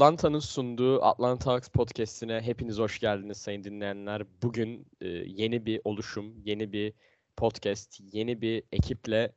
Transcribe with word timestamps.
Atlanta'nın 0.00 0.38
sunduğu 0.38 1.04
Atlanta 1.04 1.52
Hawks 1.52 1.68
podcast'ine 1.68 2.40
hepiniz 2.40 2.78
hoş 2.78 2.98
geldiniz 2.98 3.36
sayın 3.36 3.64
dinleyenler. 3.64 4.22
Bugün 4.42 4.86
e, 5.00 5.08
yeni 5.08 5.66
bir 5.66 5.80
oluşum, 5.84 6.42
yeni 6.44 6.72
bir 6.72 6.92
podcast, 7.36 8.00
yeni 8.12 8.40
bir 8.40 8.62
ekiple 8.72 9.32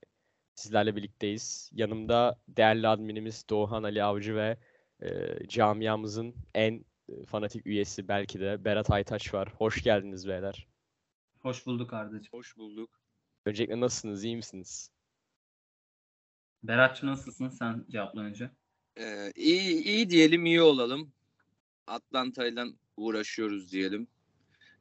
sizlerle 0.56 0.96
birlikteyiz. 0.96 1.70
Yanımda 1.74 2.40
değerli 2.48 2.88
adminimiz 2.88 3.46
Doğan 3.50 3.84
Ali 3.84 4.04
Avcı 4.04 4.36
ve 4.36 4.58
e, 5.02 5.38
camiamızın 5.48 6.36
en 6.56 6.86
e, 7.10 7.26
fanatik 7.26 7.68
üyesi 7.68 8.08
belki 8.08 8.40
de 8.40 8.66
Berat 8.66 8.92
Aytaç 8.92 9.34
var. 9.34 9.54
Hoş 9.58 9.84
geldiniz 9.84 10.28
beyler. 10.28 10.68
Hoş 11.40 11.66
bulduk 11.66 11.94
Arda'cığım. 11.94 12.32
Hoş 12.32 12.58
bulduk. 12.58 12.90
Öncelikle 13.46 13.80
nasılsınız, 13.80 14.24
iyi 14.24 14.36
misiniz? 14.36 14.92
Berat'cığım 16.64 17.10
nasılsın 17.10 17.50
sen 17.50 17.86
cevapla 17.90 18.22
önce? 18.22 18.52
Ee, 18.98 19.32
iyi, 19.36 19.84
iyi 19.84 20.10
diyelim, 20.10 20.46
iyi 20.46 20.62
olalım. 20.62 21.12
Atlanta'yla 21.88 22.66
uğraşıyoruz 22.98 23.72
diyelim. 23.72 24.08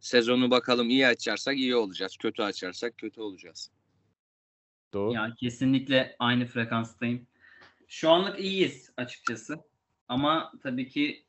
Sezonu 0.00 0.50
bakalım 0.50 0.90
iyi 0.90 1.06
açarsak 1.06 1.56
iyi 1.56 1.76
olacağız. 1.76 2.16
Kötü 2.16 2.42
açarsak 2.42 2.98
kötü 2.98 3.20
olacağız. 3.20 3.70
Doğu. 4.92 5.14
Ya 5.14 5.34
kesinlikle 5.40 6.16
aynı 6.18 6.46
frekanstayım. 6.46 7.26
Şu 7.88 8.10
anlık 8.10 8.40
iyiyiz 8.40 8.90
açıkçası. 8.96 9.58
Ama 10.08 10.52
tabii 10.62 10.88
ki 10.88 11.24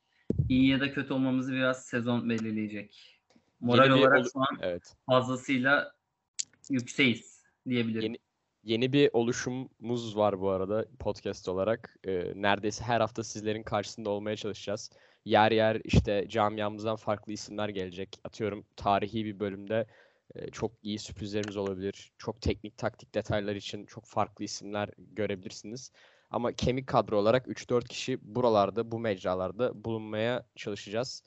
iyi 0.49 0.69
ya 0.69 0.79
da 0.79 0.93
kötü 0.93 1.13
olmamızı 1.13 1.53
biraz 1.53 1.85
sezon 1.85 2.29
belirleyecek. 2.29 3.19
Moral 3.59 3.85
Yeni 3.89 3.95
bir 3.95 4.01
olarak 4.01 4.19
olu- 4.19 4.29
şu 4.33 4.39
an 4.39 4.57
Evet. 4.61 4.95
fazlasıyla 5.05 5.95
yükseğiz 6.69 7.43
diyebilirim. 7.69 8.03
Yeni- 8.03 8.17
Yeni 8.63 8.93
bir 8.93 9.09
oluşumumuz 9.13 10.17
var 10.17 10.41
bu 10.41 10.49
arada 10.49 10.85
podcast 10.99 11.49
olarak. 11.49 11.97
Ee, 12.07 12.33
neredeyse 12.35 12.83
her 12.83 13.01
hafta 13.01 13.23
sizlerin 13.23 13.63
karşısında 13.63 14.09
olmaya 14.09 14.35
çalışacağız. 14.35 14.89
Yer 15.25 15.51
yer 15.51 15.81
işte 15.83 16.25
camiamızdan 16.29 16.95
farklı 16.95 17.33
isimler 17.33 17.69
gelecek. 17.69 18.19
Atıyorum 18.23 18.65
tarihi 18.75 19.25
bir 19.25 19.39
bölümde 19.39 19.87
e, 20.35 20.51
çok 20.51 20.71
iyi 20.83 20.99
sürprizlerimiz 20.99 21.57
olabilir. 21.57 22.11
Çok 22.17 22.41
teknik 22.41 22.77
taktik 22.77 23.15
detaylar 23.15 23.55
için 23.55 23.85
çok 23.85 24.05
farklı 24.05 24.45
isimler 24.45 24.89
görebilirsiniz. 24.97 25.91
Ama 26.31 26.51
kemik 26.53 26.87
kadro 26.87 27.17
olarak 27.17 27.47
3-4 27.47 27.87
kişi 27.87 28.35
buralarda, 28.35 28.91
bu 28.91 28.99
mecralarda 28.99 29.85
bulunmaya 29.85 30.45
çalışacağız. 30.55 31.23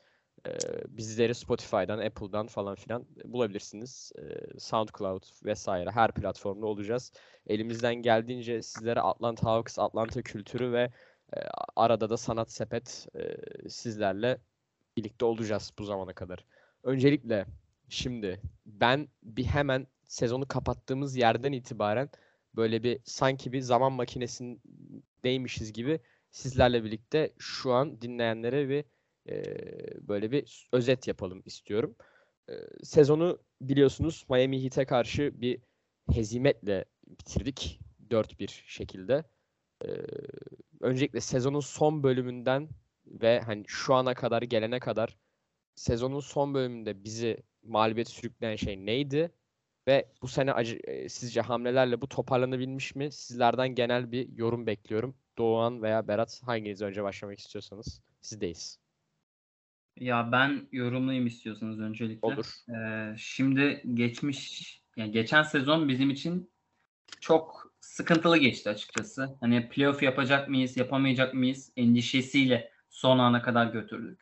Ee, 0.47 0.53
bizleri 0.89 1.35
Spotify'dan, 1.35 1.99
Apple'dan 1.99 2.47
falan 2.47 2.75
filan 2.75 3.07
bulabilirsiniz. 3.25 4.13
Ee, 4.19 4.59
SoundCloud 4.59 5.23
vesaire 5.45 5.91
her 5.91 6.13
platformda 6.13 6.67
olacağız. 6.67 7.13
Elimizden 7.47 7.95
geldiğince 7.95 8.63
sizlere 8.63 9.01
Atlanta 9.01 9.47
Hawks, 9.47 9.79
Atlanta 9.79 10.23
kültürü 10.23 10.73
ve 10.73 10.91
e, 11.37 11.39
arada 11.77 12.11
da 12.11 12.17
sanat 12.17 12.53
sepet 12.53 13.07
e, 13.15 13.37
sizlerle 13.69 14.39
birlikte 14.97 15.25
olacağız 15.25 15.73
bu 15.79 15.85
zamana 15.85 16.13
kadar. 16.13 16.45
Öncelikle 16.83 17.47
şimdi 17.89 18.41
ben 18.67 19.09
bir 19.23 19.45
hemen 19.45 19.87
sezonu 20.05 20.49
kapattığımız 20.49 21.17
yerden 21.17 21.53
itibaren 21.53 22.11
böyle 22.57 22.83
bir 22.83 23.01
sanki 23.05 23.53
bir 23.53 23.61
zaman 23.61 23.93
makinesindeymişiz 23.93 25.73
gibi 25.73 26.01
sizlerle 26.31 26.85
birlikte 26.85 27.33
şu 27.39 27.73
an 27.73 28.01
dinleyenlere 28.01 28.69
bir 28.69 28.85
e, 29.29 29.45
böyle 30.09 30.31
bir 30.33 30.69
özet 30.73 31.09
yapalım 31.09 31.43
istiyorum. 31.45 31.97
E, 32.51 32.55
sezonu 32.83 33.39
biliyorsunuz 33.61 34.27
Miami 34.31 34.65
Heat'e 34.65 34.85
karşı 34.85 35.41
bir 35.41 35.61
hezimetle 36.13 36.85
bitirdik 37.07 37.81
4-1 38.11 38.49
şekilde. 38.67 39.25
E, 39.85 39.89
öncelikle 40.81 41.21
sezonun 41.21 41.61
son 41.61 42.03
bölümünden 42.03 42.69
ve 43.07 43.41
hani 43.41 43.65
şu 43.67 43.95
ana 43.95 44.15
kadar 44.15 44.43
gelene 44.43 44.81
kadar 44.81 45.17
sezonun 45.75 46.21
son 46.21 46.55
bölümünde 46.55 47.05
bizi 47.05 47.43
mağlubiyete 47.63 48.11
sürükleyen 48.11 48.57
şey 48.57 48.87
neydi? 48.87 49.33
Ve 49.89 50.09
bu 50.23 50.29
sene 50.29 50.53
acı, 50.53 50.79
e, 50.85 51.09
sizce 51.09 51.41
hamlelerle 51.41 52.01
bu 52.01 52.09
toparlanabilmiş 52.09 52.95
mi? 52.95 53.13
Sizlerden 53.13 53.69
genel 53.75 54.13
bir 54.13 54.29
yorum 54.29 54.67
bekliyorum. 54.67 55.17
Doğan 55.39 55.83
veya 55.83 56.09
Berat 56.09 56.43
hanginiz 56.43 56.83
önce 56.83 57.03
başlamak 57.03 57.39
istiyorsanız 57.39 58.03
sizdeyiz. 58.21 58.86
Ya 60.01 60.33
ben 60.33 60.69
yorumlayayım 60.73 61.27
istiyorsanız 61.27 61.81
öncelikle. 61.81 62.27
Olur. 62.27 62.47
Ee, 62.69 63.17
şimdi 63.19 63.83
geçmiş, 63.95 64.83
yani 64.97 65.11
geçen 65.11 65.43
sezon 65.43 65.89
bizim 65.89 66.11
için 66.11 66.51
çok 67.21 67.73
sıkıntılı 67.81 68.39
geçti 68.39 68.71
açıkçası. 68.71 69.37
Hani 69.41 69.69
playoff 69.69 70.03
yapacak 70.03 70.49
mıyız, 70.49 70.77
yapamayacak 70.77 71.35
mıyız 71.35 71.73
endişesiyle 71.77 72.71
son 72.91 73.19
ana 73.19 73.43
kadar 73.43 73.67
götürdük. 73.67 74.21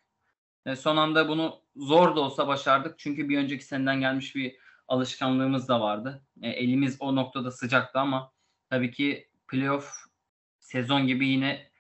Ve 0.67 0.77
son 0.77 0.97
anda 0.97 1.29
bunu 1.29 1.61
zor 1.77 2.17
da 2.17 2.21
olsa 2.21 2.49
başardık. 2.49 2.99
Çünkü 2.99 3.29
bir 3.29 3.39
önceki 3.39 3.65
seneden 3.65 4.01
gelmiş 4.01 4.37
bir 4.37 4.57
alışkanlığımız 4.89 5.69
da 5.69 5.81
vardı. 5.81 6.23
E, 6.43 6.49
elimiz 6.49 6.97
o 7.01 7.17
noktada 7.17 7.51
sıcaktı 7.51 7.99
ama 7.99 8.33
tabii 8.71 8.91
ki 8.91 9.29
playoff 9.49 9.95
sezon 10.61 11.07
gibi 11.07 11.29
yine 11.29 11.71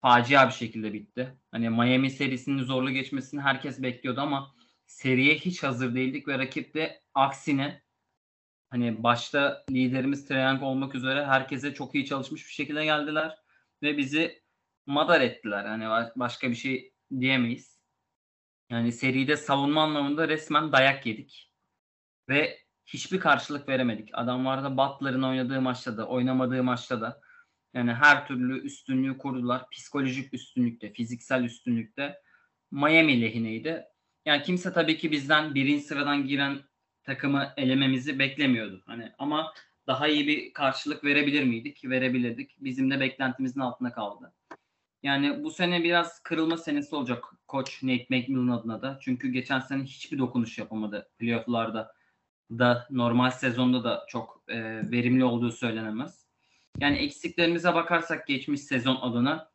facia 0.00 0.48
bir 0.48 0.54
şekilde 0.54 0.92
bitti. 0.92 1.38
Hani 1.50 1.70
Miami 1.70 2.10
serisinin 2.10 2.62
zorlu 2.62 2.90
geçmesini 2.90 3.40
herkes 3.40 3.82
bekliyordu 3.82 4.20
ama 4.20 4.54
seriye 4.86 5.34
hiç 5.34 5.62
hazır 5.62 5.94
değildik 5.94 6.28
ve 6.28 6.38
rakip 6.38 6.74
de 6.74 7.02
aksine 7.14 7.82
hani 8.70 9.02
başta 9.02 9.64
liderimiz 9.70 10.28
Trae 10.28 10.42
Young 10.42 10.62
olmak 10.62 10.94
üzere 10.94 11.26
herkese 11.26 11.74
çok 11.74 11.94
iyi 11.94 12.06
çalışmış 12.06 12.46
bir 12.46 12.52
şekilde 12.52 12.84
geldiler 12.84 13.38
ve 13.82 13.96
bizi 13.98 14.42
madar 14.86 15.20
ettiler. 15.20 15.64
Hani 15.64 15.84
ba- 15.84 16.12
başka 16.16 16.50
bir 16.50 16.54
şey 16.54 16.92
diyemeyiz. 17.20 17.80
Yani 18.70 18.92
seride 18.92 19.36
savunma 19.36 19.82
anlamında 19.82 20.28
resmen 20.28 20.72
dayak 20.72 21.06
yedik. 21.06 21.52
Ve 22.28 22.58
hiçbir 22.86 23.20
karşılık 23.20 23.68
veremedik. 23.68 24.10
Adamlarda 24.12 24.76
Butler'ın 24.76 25.22
oynadığı 25.22 25.60
maçta 25.60 25.96
da, 25.96 26.08
oynamadığı 26.08 26.62
maçta 26.62 27.00
da 27.00 27.20
yani 27.74 27.94
her 27.94 28.26
türlü 28.26 28.60
üstünlüğü 28.60 29.18
kurdular. 29.18 29.70
Psikolojik 29.70 30.34
üstünlükte, 30.34 30.92
fiziksel 30.92 31.44
üstünlükte 31.44 32.20
Miami 32.70 33.20
lehineydi. 33.20 33.84
Yani 34.26 34.42
kimse 34.42 34.72
tabii 34.72 34.98
ki 34.98 35.12
bizden 35.12 35.54
birinci 35.54 35.84
sıradan 35.84 36.26
giren 36.26 36.60
takımı 37.04 37.52
elememizi 37.56 38.18
beklemiyordu. 38.18 38.82
Hani 38.86 39.12
ama 39.18 39.52
daha 39.86 40.08
iyi 40.08 40.26
bir 40.26 40.52
karşılık 40.52 41.04
verebilir 41.04 41.44
miydik? 41.44 41.84
Verebilirdik. 41.84 42.56
Bizim 42.60 42.90
de 42.90 43.00
beklentimizin 43.00 43.60
altında 43.60 43.92
kaldı. 43.92 44.32
Yani 45.02 45.44
bu 45.44 45.50
sene 45.50 45.84
biraz 45.84 46.22
kırılma 46.22 46.56
senesi 46.56 46.96
olacak 46.96 47.24
koç 47.48 47.82
Nate 47.82 48.06
McMillan 48.10 48.56
adına 48.56 48.82
da. 48.82 48.98
Çünkü 49.02 49.28
geçen 49.28 49.60
sene 49.60 49.82
hiçbir 49.82 50.18
dokunuş 50.18 50.58
yapamadı 50.58 51.08
playoff'larda 51.18 51.94
da 52.50 52.86
normal 52.90 53.30
sezonda 53.30 53.84
da 53.84 54.06
çok 54.08 54.42
e, 54.48 54.56
verimli 54.90 55.24
olduğu 55.24 55.52
söylenemez. 55.52 56.25
Yani 56.80 56.96
eksiklerimize 56.96 57.74
bakarsak 57.74 58.26
geçmiş 58.26 58.60
sezon 58.60 58.96
adına 58.96 59.50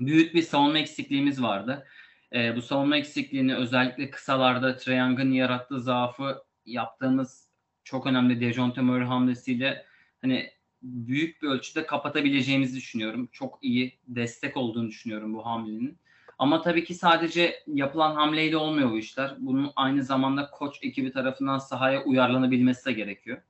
büyük 0.00 0.34
bir 0.34 0.42
savunma 0.42 0.78
eksikliğimiz 0.78 1.42
vardı. 1.42 1.86
E, 2.32 2.56
bu 2.56 2.62
savunma 2.62 2.96
eksikliğini 2.96 3.56
özellikle 3.56 4.10
kısalarda 4.10 4.76
Trae 4.76 4.96
Young'ın 4.96 5.32
yarattığı 5.32 5.80
zaafı 5.80 6.42
yaptığımız 6.66 7.48
çok 7.84 8.06
önemli 8.06 8.40
Dejounte 8.40 8.80
Murray 8.80 9.06
hamlesiyle 9.06 9.86
hani 10.22 10.50
büyük 10.82 11.42
bir 11.42 11.48
ölçüde 11.48 11.86
kapatabileceğimizi 11.86 12.76
düşünüyorum. 12.76 13.28
Çok 13.32 13.58
iyi 13.62 13.98
destek 14.06 14.56
olduğunu 14.56 14.88
düşünüyorum 14.88 15.34
bu 15.34 15.46
hamlenin. 15.46 15.98
Ama 16.38 16.62
tabii 16.62 16.84
ki 16.84 16.94
sadece 16.94 17.62
yapılan 17.66 18.14
hamleyle 18.14 18.56
olmuyor 18.56 18.90
bu 18.90 18.98
işler. 18.98 19.34
Bunun 19.38 19.72
aynı 19.76 20.02
zamanda 20.02 20.50
koç 20.50 20.78
ekibi 20.82 21.12
tarafından 21.12 21.58
sahaya 21.58 22.04
uyarlanabilmesi 22.04 22.86
de 22.86 22.92
gerekiyor. 22.92 23.42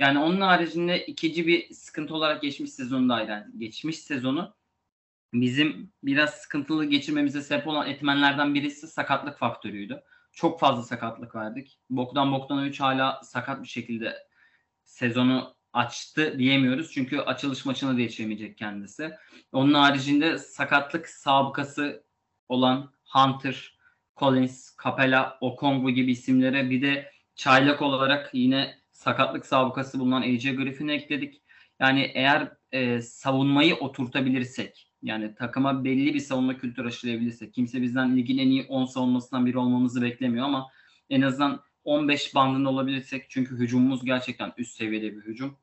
Yani 0.00 0.18
onun 0.18 0.40
haricinde 0.40 1.06
ikinci 1.06 1.46
bir 1.46 1.74
sıkıntı 1.74 2.14
olarak 2.14 2.42
geçmiş 2.42 2.72
sezondaydı. 2.72 3.30
Yani 3.30 3.58
geçmiş 3.58 3.98
sezonu 3.98 4.54
bizim 5.32 5.92
biraz 6.02 6.34
sıkıntılı 6.34 6.84
geçirmemize 6.84 7.42
sebep 7.42 7.66
olan 7.66 7.88
etmenlerden 7.88 8.54
birisi 8.54 8.86
sakatlık 8.86 9.38
faktörüydü. 9.38 10.02
Çok 10.32 10.60
fazla 10.60 10.82
sakatlık 10.82 11.34
verdik. 11.34 11.78
Bogdan 11.90 12.32
Bogdanovic 12.32 12.78
hala 12.78 13.20
sakat 13.24 13.62
bir 13.62 13.68
şekilde 13.68 14.26
sezonu 14.84 15.54
açtı 15.72 16.38
diyemiyoruz. 16.38 16.92
Çünkü 16.92 17.18
açılış 17.18 17.64
maçını 17.64 17.96
da 17.96 18.00
geçiremeyecek 18.00 18.58
kendisi. 18.58 19.14
Onun 19.52 19.74
haricinde 19.74 20.38
sakatlık 20.38 21.08
sabıkası 21.08 22.04
olan 22.48 22.92
Hunter, 23.04 23.78
Collins, 24.16 24.76
Capella, 24.84 25.38
Okongwu 25.40 25.90
gibi 25.90 26.12
isimlere 26.12 26.70
bir 26.70 26.82
de 26.82 27.12
çaylak 27.34 27.82
olarak 27.82 28.30
yine 28.32 28.83
sakatlık 28.94 29.46
sabıkası 29.46 30.00
bulunan 30.00 30.22
AJ 30.22 30.56
Griffin'i 30.56 30.92
ekledik. 30.92 31.42
Yani 31.80 32.10
eğer 32.14 32.52
e, 32.72 33.00
savunmayı 33.00 33.74
oturtabilirsek 33.74 34.90
yani 35.02 35.34
takıma 35.34 35.84
belli 35.84 36.14
bir 36.14 36.20
savunma 36.20 36.56
kültürü 36.58 36.88
aşılayabilirsek 36.88 37.54
kimse 37.54 37.82
bizden 37.82 38.16
ligin 38.16 38.38
en 38.38 38.48
iyi 38.48 38.66
10 38.68 38.84
savunmasından 38.84 39.46
biri 39.46 39.58
olmamızı 39.58 40.02
beklemiyor 40.02 40.44
ama 40.44 40.68
en 41.10 41.22
azından 41.22 41.62
15 41.84 42.34
bandında 42.34 42.68
olabilirsek 42.68 43.30
çünkü 43.30 43.56
hücumumuz 43.56 44.04
gerçekten 44.04 44.52
üst 44.56 44.76
seviyede 44.76 45.16
bir 45.16 45.22
hücum. 45.22 45.58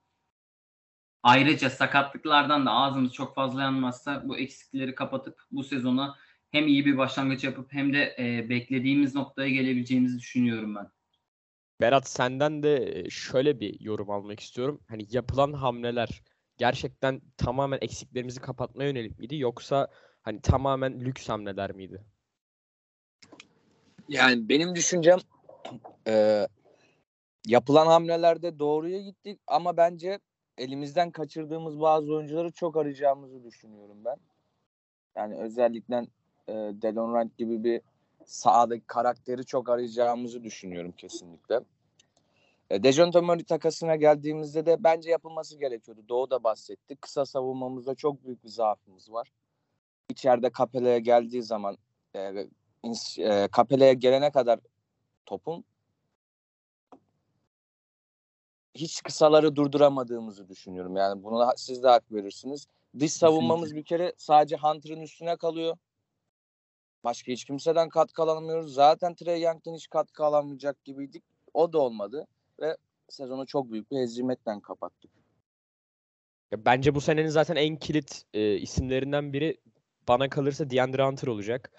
Ayrıca 1.24 1.70
sakatlıklardan 1.70 2.66
da 2.66 2.72
ağzımız 2.72 3.14
çok 3.14 3.36
fazla 3.36 3.62
yanmazsa 3.62 4.24
bu 4.26 4.38
eksikleri 4.38 4.96
kapatıp 4.96 5.42
bu 5.52 5.64
sezona 5.64 6.16
hem 6.52 6.68
iyi 6.68 6.86
bir 6.86 6.98
başlangıç 6.98 7.44
yapıp 7.44 7.74
hem 7.74 7.94
de 7.94 8.16
e, 8.20 8.50
beklediğimiz 8.50 9.16
noktaya 9.16 9.50
gelebileceğimizi 9.50 10.20
düşünüyorum 10.20 10.76
ben. 10.76 10.88
Berat 11.82 12.08
senden 12.08 12.64
de 12.64 13.04
şöyle 13.10 13.60
bir 13.60 13.80
yorum 13.80 14.10
almak 14.10 14.40
istiyorum. 14.40 14.82
Hani 14.88 15.06
yapılan 15.12 15.54
hamleler 15.54 16.22
gerçekten 16.58 17.22
tamamen 17.38 17.80
eksiklerimizi 17.82 18.40
kapatmaya 18.40 18.90
yönelik 18.90 19.20
miydi 19.20 19.36
yoksa 19.36 19.88
hani 20.22 20.42
tamamen 20.42 21.00
lüks 21.00 21.30
hamleler 21.30 21.72
miydi? 21.72 22.02
Yani 24.10 24.50
benim 24.50 24.76
düşüncem 24.76 25.20
e, 26.08 26.48
yapılan 27.48 27.88
hamlelerde 27.88 28.60
doğruya 28.60 29.02
gittik 29.02 29.40
ama 29.48 29.78
bence 29.78 30.20
elimizden 30.58 31.12
kaçırdığımız 31.12 31.80
bazı 31.80 32.14
oyuncuları 32.14 32.52
çok 32.52 32.78
arayacağımızı 32.78 33.44
düşünüyorum 33.44 34.06
ben. 34.06 34.18
Yani 35.16 35.36
özellikle 35.36 35.96
e, 36.48 36.54
Delon 36.54 37.14
Wright 37.14 37.38
gibi 37.38 37.64
bir 37.64 37.82
sahadaki 38.26 38.84
karakteri 38.88 39.46
çok 39.46 39.70
arayacağımızı 39.70 40.44
düşünüyorum 40.44 40.92
kesinlikle. 40.92 41.60
E, 42.70 42.84
Dejounte 42.84 43.22
Murray 43.22 43.44
takasına 43.44 43.96
geldiğimizde 43.96 44.66
de 44.66 44.84
bence 44.84 45.10
yapılması 45.10 45.60
gerekiyordu. 45.60 46.02
Doğu 46.10 46.30
da 46.30 46.44
bahsetti. 46.44 46.96
Kısa 46.96 47.26
savunmamızda 47.26 47.96
çok 47.96 48.26
büyük 48.26 48.44
bir 48.44 48.50
zaafımız 48.50 49.12
var. 49.12 49.32
İçeride 50.10 50.52
Capella'ya 50.58 51.00
geldiği 51.00 51.44
zaman 51.44 51.78
e, 52.16 52.20
e, 53.18 53.48
Capella'ya 53.56 53.94
gelene 53.94 54.32
kadar 54.32 54.60
topun 55.26 55.66
hiç 58.76 59.02
kısaları 59.04 59.56
durduramadığımızı 59.56 60.50
düşünüyorum. 60.50 60.96
Yani 60.96 61.24
buna 61.24 61.54
siz 61.58 61.84
de 61.84 61.88
hak 61.88 62.12
verirsiniz. 62.12 62.68
Dış 63.00 63.14
savunmamız 63.14 63.76
bir 63.76 63.84
kere 63.84 64.14
sadece 64.18 64.56
Hunter'ın 64.58 65.02
üstüne 65.02 65.36
kalıyor. 65.36 65.78
Başka 67.04 67.32
hiç 67.32 67.46
kimseden 67.46 67.90
katkı 67.90 68.22
alamıyoruz. 68.22 68.74
Zaten 68.74 69.16
Trey 69.16 69.42
Young'dan 69.42 69.74
hiç 69.74 69.90
katkı 69.90 70.26
alamayacak 70.26 70.84
gibiydik. 70.84 71.24
O 71.54 71.74
da 71.74 71.80
olmadı 71.80 72.28
ve 72.60 72.78
sezonu 73.10 73.46
çok 73.46 73.72
büyük 73.72 73.92
bir 73.92 73.98
hezimetten 73.98 74.60
kapattık. 74.60 75.12
Ya 76.52 76.66
bence 76.66 76.96
bu 76.96 77.02
senenin 77.02 77.28
zaten 77.30 77.56
en 77.56 77.76
kilit 77.76 78.24
e, 78.34 78.56
isimlerinden 78.58 79.34
biri 79.34 79.58
bana 80.08 80.30
kalırsa 80.30 80.70
DeAndre 80.70 81.06
Hunter 81.06 81.28
olacak. 81.28 81.72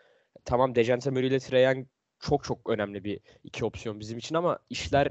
Tamam 0.44 0.74
Dejante 0.74 1.10
Murray 1.10 1.26
ile 1.28 1.40
Trae 1.40 1.62
Young 1.62 1.86
çok 2.20 2.44
çok 2.44 2.70
önemli 2.70 3.04
bir 3.04 3.20
iki 3.44 3.64
opsiyon 3.64 4.00
bizim 4.00 4.18
için 4.18 4.34
ama 4.34 4.58
işler 4.70 5.08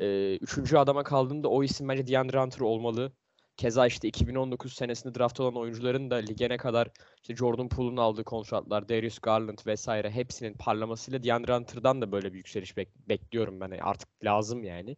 e, 0.00 0.36
üçüncü 0.36 0.76
adama 0.76 1.04
kaldığında 1.04 1.48
o 1.48 1.62
isim 1.62 1.88
bence 1.88 2.06
DeAndre 2.06 2.40
Hunter 2.40 2.60
olmalı. 2.60 3.12
Keza 3.56 3.86
işte 3.86 4.08
2019 4.08 4.72
senesinde 4.72 5.14
draft 5.14 5.40
olan 5.40 5.56
oyuncuların 5.56 6.10
da 6.10 6.14
lige 6.16 6.48
ne 6.48 6.56
kadar 6.56 6.88
işte 7.22 7.36
Jordan 7.36 7.68
Poole'un 7.68 7.96
aldığı 7.96 8.24
kontratlar, 8.24 8.88
Darius 8.88 9.18
Garland 9.18 9.58
vesaire 9.66 10.10
hepsinin 10.10 10.54
parlamasıyla 10.54 11.24
DeAndre 11.24 11.54
Hunter'dan 11.54 12.02
da 12.02 12.12
böyle 12.12 12.32
bir 12.32 12.36
yükseliş 12.38 12.70
bek- 12.70 13.08
bekliyorum 13.08 13.60
ben. 13.60 13.68
Yani 13.68 13.82
artık 13.82 14.08
lazım 14.24 14.64
yani. 14.64 14.96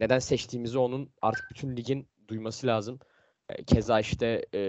Neden 0.00 0.18
seçtiğimizi 0.18 0.78
onun 0.78 1.12
artık 1.22 1.50
bütün 1.50 1.76
ligin 1.76 2.08
duyması 2.28 2.66
lazım. 2.66 2.98
Keza 3.66 4.00
işte 4.00 4.46
e, 4.54 4.60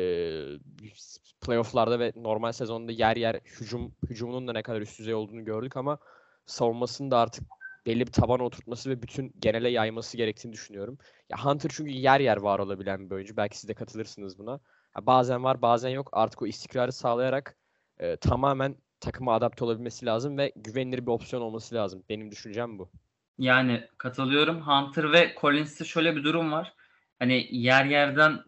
playofflarda 1.42 2.00
ve 2.00 2.12
normal 2.16 2.52
sezonda 2.52 2.92
yer 2.92 3.16
yer 3.16 3.36
hücum 3.36 3.96
hücumunun 4.10 4.48
da 4.48 4.54
ne 4.54 4.64
kadar 4.64 4.82
üst 4.82 5.00
düzey 5.00 5.14
olduğunu 5.14 5.46
gördük 5.46 5.78
ama 5.78 5.98
savunmasını 6.46 7.12
da 7.12 7.18
artık 7.18 7.44
belli 7.86 8.08
bir 8.08 8.12
tabana 8.12 8.44
oturtması 8.44 8.90
ve 8.90 9.02
bütün 9.02 9.34
genele 9.40 9.70
yayması 9.70 10.18
gerektiğini 10.18 10.54
düşünüyorum. 10.54 10.98
Ya 11.30 11.46
Hunter 11.46 11.72
çünkü 11.74 11.92
yer 11.92 12.20
yer 12.20 12.38
var 12.38 12.60
olabilen 12.60 13.10
bir 13.10 13.16
oyuncu. 13.16 13.38
Belki 13.38 13.58
siz 13.60 13.70
de 13.70 13.74
katılırsınız 13.74 14.40
buna. 14.40 14.52
Ya 14.98 15.06
bazen 15.06 15.44
var, 15.44 15.62
bazen 15.62 15.90
yok. 15.90 16.10
Artık 16.12 16.42
o 16.42 16.48
istikrarı 16.48 16.92
sağlayarak 16.92 17.58
e, 18.00 18.18
tamamen 18.18 18.76
takıma 19.00 19.34
adapte 19.34 19.66
olabilmesi 19.66 20.06
lazım 20.06 20.38
ve 20.38 20.52
güvenilir 20.56 21.02
bir 21.02 21.12
opsiyon 21.12 21.42
olması 21.42 21.76
lazım. 21.76 22.04
Benim 22.10 22.32
düşüncem 22.32 22.80
bu. 22.80 22.92
Yani 23.38 23.88
katılıyorum. 23.98 24.62
Hunter 24.62 25.12
ve 25.12 25.36
Collins'te 25.42 25.86
şöyle 25.86 26.16
bir 26.16 26.24
durum 26.24 26.52
var. 26.52 26.74
Hani 27.20 27.48
yer 27.52 27.86
yerden 27.86 28.40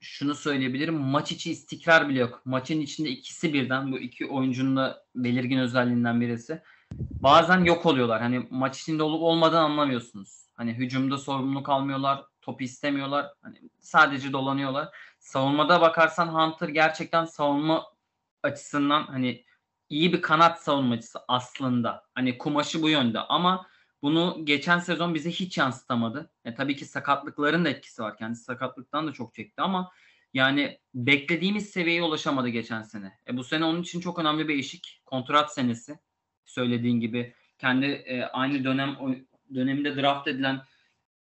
şunu 0.00 0.34
söyleyebilirim. 0.34 0.94
Maç 0.94 1.32
içi 1.32 1.50
istikrar 1.50 2.08
bile 2.08 2.18
yok. 2.18 2.42
Maçın 2.44 2.80
içinde 2.80 3.08
ikisi 3.08 3.52
birden 3.52 3.92
bu 3.92 3.98
iki 3.98 4.26
oyuncunun 4.26 4.76
da 4.76 5.04
belirgin 5.14 5.58
özelliğinden 5.58 6.20
birisi. 6.20 6.62
Bazen 7.22 7.64
yok 7.64 7.86
oluyorlar. 7.86 8.22
Hani 8.22 8.46
maç 8.50 8.80
içinde 8.80 9.02
olup 9.02 9.22
olmadan 9.22 9.64
anlamıyorsunuz. 9.64 10.46
Hani 10.54 10.72
hücumda 10.72 11.18
sorumluluk 11.18 11.68
almıyorlar, 11.68 12.24
topu 12.42 12.64
istemiyorlar. 12.64 13.26
Hani 13.42 13.58
sadece 13.80 14.32
dolanıyorlar. 14.32 14.88
Savunmada 15.18 15.80
bakarsan 15.80 16.28
Hunter 16.28 16.68
gerçekten 16.68 17.24
savunma 17.24 17.86
açısından 18.42 19.02
hani 19.02 19.44
iyi 19.88 20.12
bir 20.12 20.22
kanat 20.22 20.62
savunmacısı 20.62 21.18
aslında. 21.28 22.04
Hani 22.14 22.38
kumaşı 22.38 22.82
bu 22.82 22.88
yönde 22.88 23.18
ama 23.18 23.66
bunu 24.02 24.40
geçen 24.44 24.78
sezon 24.78 25.14
bize 25.14 25.30
hiç 25.30 25.58
yansıtamadı. 25.58 26.30
E, 26.44 26.54
tabii 26.54 26.76
ki 26.76 26.84
sakatlıkların 26.84 27.64
da 27.64 27.68
etkisi 27.68 28.02
var. 28.02 28.16
Kendisi 28.16 28.44
sakatlıktan 28.44 29.06
da 29.06 29.12
çok 29.12 29.34
çekti 29.34 29.62
ama 29.62 29.90
yani 30.34 30.80
beklediğimiz 30.94 31.70
seviyeye 31.70 32.02
ulaşamadı 32.02 32.48
geçen 32.48 32.82
sene. 32.82 33.18
E, 33.28 33.36
bu 33.36 33.44
sene 33.44 33.64
onun 33.64 33.82
için 33.82 34.00
çok 34.00 34.18
önemli 34.18 34.48
bir 34.48 34.58
eşik. 34.58 35.02
Kontrat 35.06 35.54
senesi. 35.54 35.98
Söylediğin 36.48 37.00
gibi 37.00 37.34
kendi 37.58 37.86
e, 37.86 38.22
aynı 38.22 38.64
dönem 38.64 38.96
döneminde 39.54 39.96
draft 39.96 40.28
edilen 40.28 40.60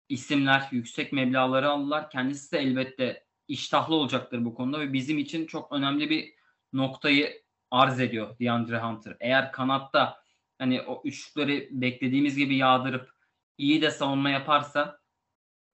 isimler 0.09 0.69
yüksek 0.70 1.12
meblağları 1.12 1.70
aldılar. 1.70 2.11
Kendisi 2.11 2.53
de 2.53 2.59
elbette 2.59 3.25
iştahlı 3.49 3.94
olacaktır 3.94 4.44
bu 4.44 4.55
konuda 4.55 4.81
ve 4.81 4.93
bizim 4.93 5.19
için 5.19 5.47
çok 5.47 5.73
önemli 5.73 6.11
bir 6.11 6.32
noktayı 6.73 7.43
arz 7.70 8.00
ediyor 8.00 8.38
DeAndre 8.41 8.79
Hunter. 8.79 9.17
Eğer 9.20 9.53
kanatta 9.53 10.23
hani 10.59 10.82
o 10.82 11.03
üçlükleri 11.05 11.69
beklediğimiz 11.70 12.37
gibi 12.37 12.56
yağdırıp 12.56 13.11
iyi 13.58 13.82
de 13.82 13.91
savunma 13.91 14.31
yaparsa 14.31 15.00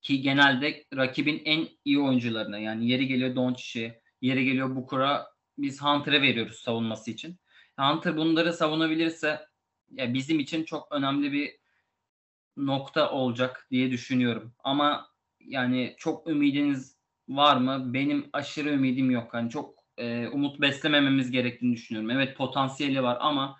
ki 0.02 0.20
genelde 0.20 0.84
rakibin 0.96 1.43
en 1.44 1.69
iyi 1.84 2.00
oyuncularına 2.00 2.58
yani 2.58 2.88
yeri 2.88 3.06
geliyor 3.06 3.37
Doncic'e, 3.37 4.00
yeri 4.20 4.44
geliyor 4.44 4.76
Booker'a 4.76 5.26
biz 5.58 5.82
Hunter'a 5.82 6.23
veriyoruz 6.23 6.56
savunması 6.56 7.11
için. 7.11 7.38
Hunter 7.79 8.17
bunları 8.17 8.53
savunabilirse 8.53 9.47
ya 9.91 10.15
bizim 10.15 10.41
için 10.41 10.65
çok 10.65 10.93
önemli 10.93 11.33
bir 11.33 11.59
nokta 12.57 13.11
olacak 13.11 13.67
diye 13.70 13.91
düşünüyorum. 13.91 14.55
Ama 14.65 15.08
yani 15.41 15.94
çok 15.99 16.29
ümidiniz 16.29 16.97
var 17.29 17.56
mı? 17.56 17.94
Benim 17.94 18.31
aşırı 18.32 18.69
ümidim 18.69 19.11
yok. 19.11 19.35
Hani 19.35 19.51
çok 19.51 19.75
e, 19.97 20.29
umut 20.29 20.61
beslemememiz 20.61 21.31
gerektiğini 21.31 21.73
düşünüyorum. 21.73 22.11
Evet 22.11 22.37
potansiyeli 22.37 23.03
var 23.03 23.19
ama 23.20 23.58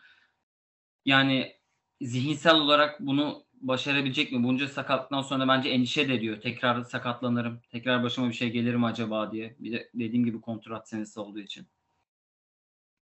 yani 1.05 1.53
zihinsel 2.01 2.55
olarak 2.55 3.01
bunu 3.01 3.45
başarabilecek 3.53 4.33
mi? 4.33 4.45
Bunca 4.45 4.69
sakatlıktan 4.69 5.23
sonra 5.23 5.49
bence 5.49 5.69
endişe 5.69 6.09
de 6.09 6.15
ediyor. 6.15 6.41
Tekrar 6.41 6.83
sakatlanırım. 6.83 7.61
Tekrar 7.71 8.03
başıma 8.03 8.29
bir 8.29 8.35
şey 8.35 8.51
gelir 8.51 8.75
mi 8.75 8.87
acaba 8.87 9.33
diye. 9.33 9.57
Bir 9.59 9.73
de 9.73 9.91
dediğim 9.95 10.25
gibi 10.25 10.41
kontrat 10.41 10.89
senesi 10.89 11.21
olduğu 11.21 11.41
için. 11.41 11.67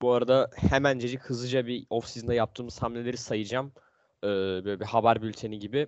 Bu 0.03 0.13
arada 0.13 0.51
hemencecik 0.55 1.21
hızlıca 1.21 1.67
bir 1.67 1.87
off-season'da 1.91 2.35
yaptığımız 2.35 2.83
hamleleri 2.83 3.17
sayacağım. 3.17 3.73
Ee, 4.25 4.27
böyle 4.65 4.81
bir 4.81 4.85
haber 4.85 5.23
bülteni 5.23 5.59
gibi. 5.59 5.87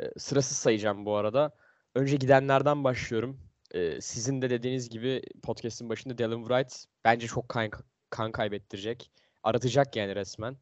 Ee, 0.00 0.10
sırasız 0.18 0.56
sayacağım 0.58 1.06
bu 1.06 1.16
arada. 1.16 1.50
Önce 1.94 2.16
gidenlerden 2.16 2.84
başlıyorum. 2.84 3.40
Ee, 3.74 4.00
sizin 4.00 4.42
de 4.42 4.50
dediğiniz 4.50 4.88
gibi 4.88 5.22
podcast'in 5.42 5.88
başında 5.88 6.18
Dylan 6.18 6.40
Wright 6.40 6.84
bence 7.04 7.26
çok 7.26 7.48
kan, 7.48 7.70
kan 8.10 8.32
kaybettirecek. 8.32 9.10
Aratacak 9.42 9.96
yani 9.96 10.16
resmen 10.16 10.56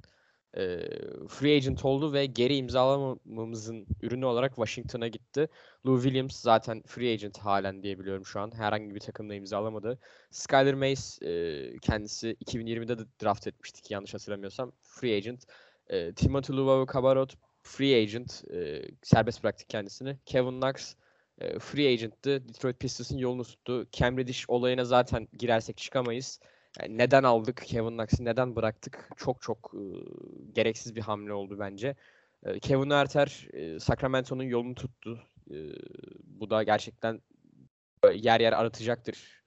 e, 0.57 0.89
free 1.29 1.57
agent 1.57 1.85
oldu 1.85 2.13
ve 2.13 2.27
geri 2.27 2.57
imzalamamızın 2.57 3.87
ürünü 4.03 4.25
olarak 4.25 4.51
Washington'a 4.55 5.09
gitti. 5.09 5.49
Lou 5.87 6.03
Williams 6.03 6.41
zaten 6.41 6.83
free 6.87 7.13
agent 7.13 7.39
halen 7.39 7.83
diyebiliyorum 7.83 8.27
şu 8.27 8.41
an. 8.41 8.53
Herhangi 8.55 8.95
bir 8.95 9.01
takımda 9.01 9.35
imzalamadı. 9.35 9.99
Skyler 10.31 10.75
Mace 10.75 11.27
e, 11.27 11.79
kendisi 11.79 12.37
2020'de 12.45 12.99
de 12.99 13.03
draft 13.23 13.47
etmiştik 13.47 13.91
yanlış 13.91 14.15
hatırlamıyorsam. 14.15 14.73
Free 14.83 15.17
agent. 15.17 15.45
E, 15.89 16.13
Timothy 16.15 16.59
Luvau 16.59 16.87
Cabarot 16.93 17.35
free 17.63 18.03
agent. 18.03 18.45
E, 18.51 18.83
serbest 19.03 19.43
bıraktık 19.45 19.69
kendisini. 19.69 20.19
Kevin 20.27 20.61
Knox 20.61 20.95
e, 21.39 21.59
free 21.59 21.89
agent'tı. 21.93 22.49
Detroit 22.49 22.81
Pistons'ın 22.81 23.19
yolunu 23.19 23.45
tuttu. 23.45 23.87
Cam 23.93 24.19
Reddish 24.19 24.51
olayına 24.51 24.85
zaten 24.85 25.29
girersek 25.39 25.77
çıkamayız. 25.77 26.41
Yani 26.81 26.99
neden 26.99 27.23
aldık 27.23 27.63
Kevin 27.67 27.99
Knox'ı, 27.99 28.25
neden 28.25 28.57
bıraktık? 28.57 29.09
Çok 29.17 29.43
çok 29.43 29.75
e, 29.75 29.83
gereksiz 30.53 30.97
bir 30.97 31.01
hamle 31.01 31.33
oldu 31.33 31.57
bence. 31.59 31.97
E, 32.43 32.61
Kevin 32.61 32.91
Erter 32.91 33.49
e, 33.53 33.81
Sacramento'nun 33.81 34.43
yolunu 34.43 34.75
tuttu. 34.75 35.23
E, 35.51 35.57
bu 36.25 36.51
da 36.51 36.63
gerçekten 36.63 37.23
yer 38.15 38.41
yer 38.41 38.53
aratacaktır 38.53 39.43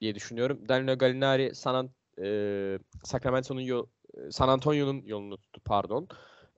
diye 0.00 0.14
düşünüyorum. 0.14 0.68
Danilo 0.68 0.98
Gallinari 0.98 1.54
San, 1.54 1.90
e, 2.22 2.78
Sacramento'nun 3.04 3.60
yol, 3.60 3.86
San 4.30 4.48
Antonio'nun 4.48 5.02
yolunu 5.06 5.36
tuttu 5.36 5.60
pardon. 5.60 6.08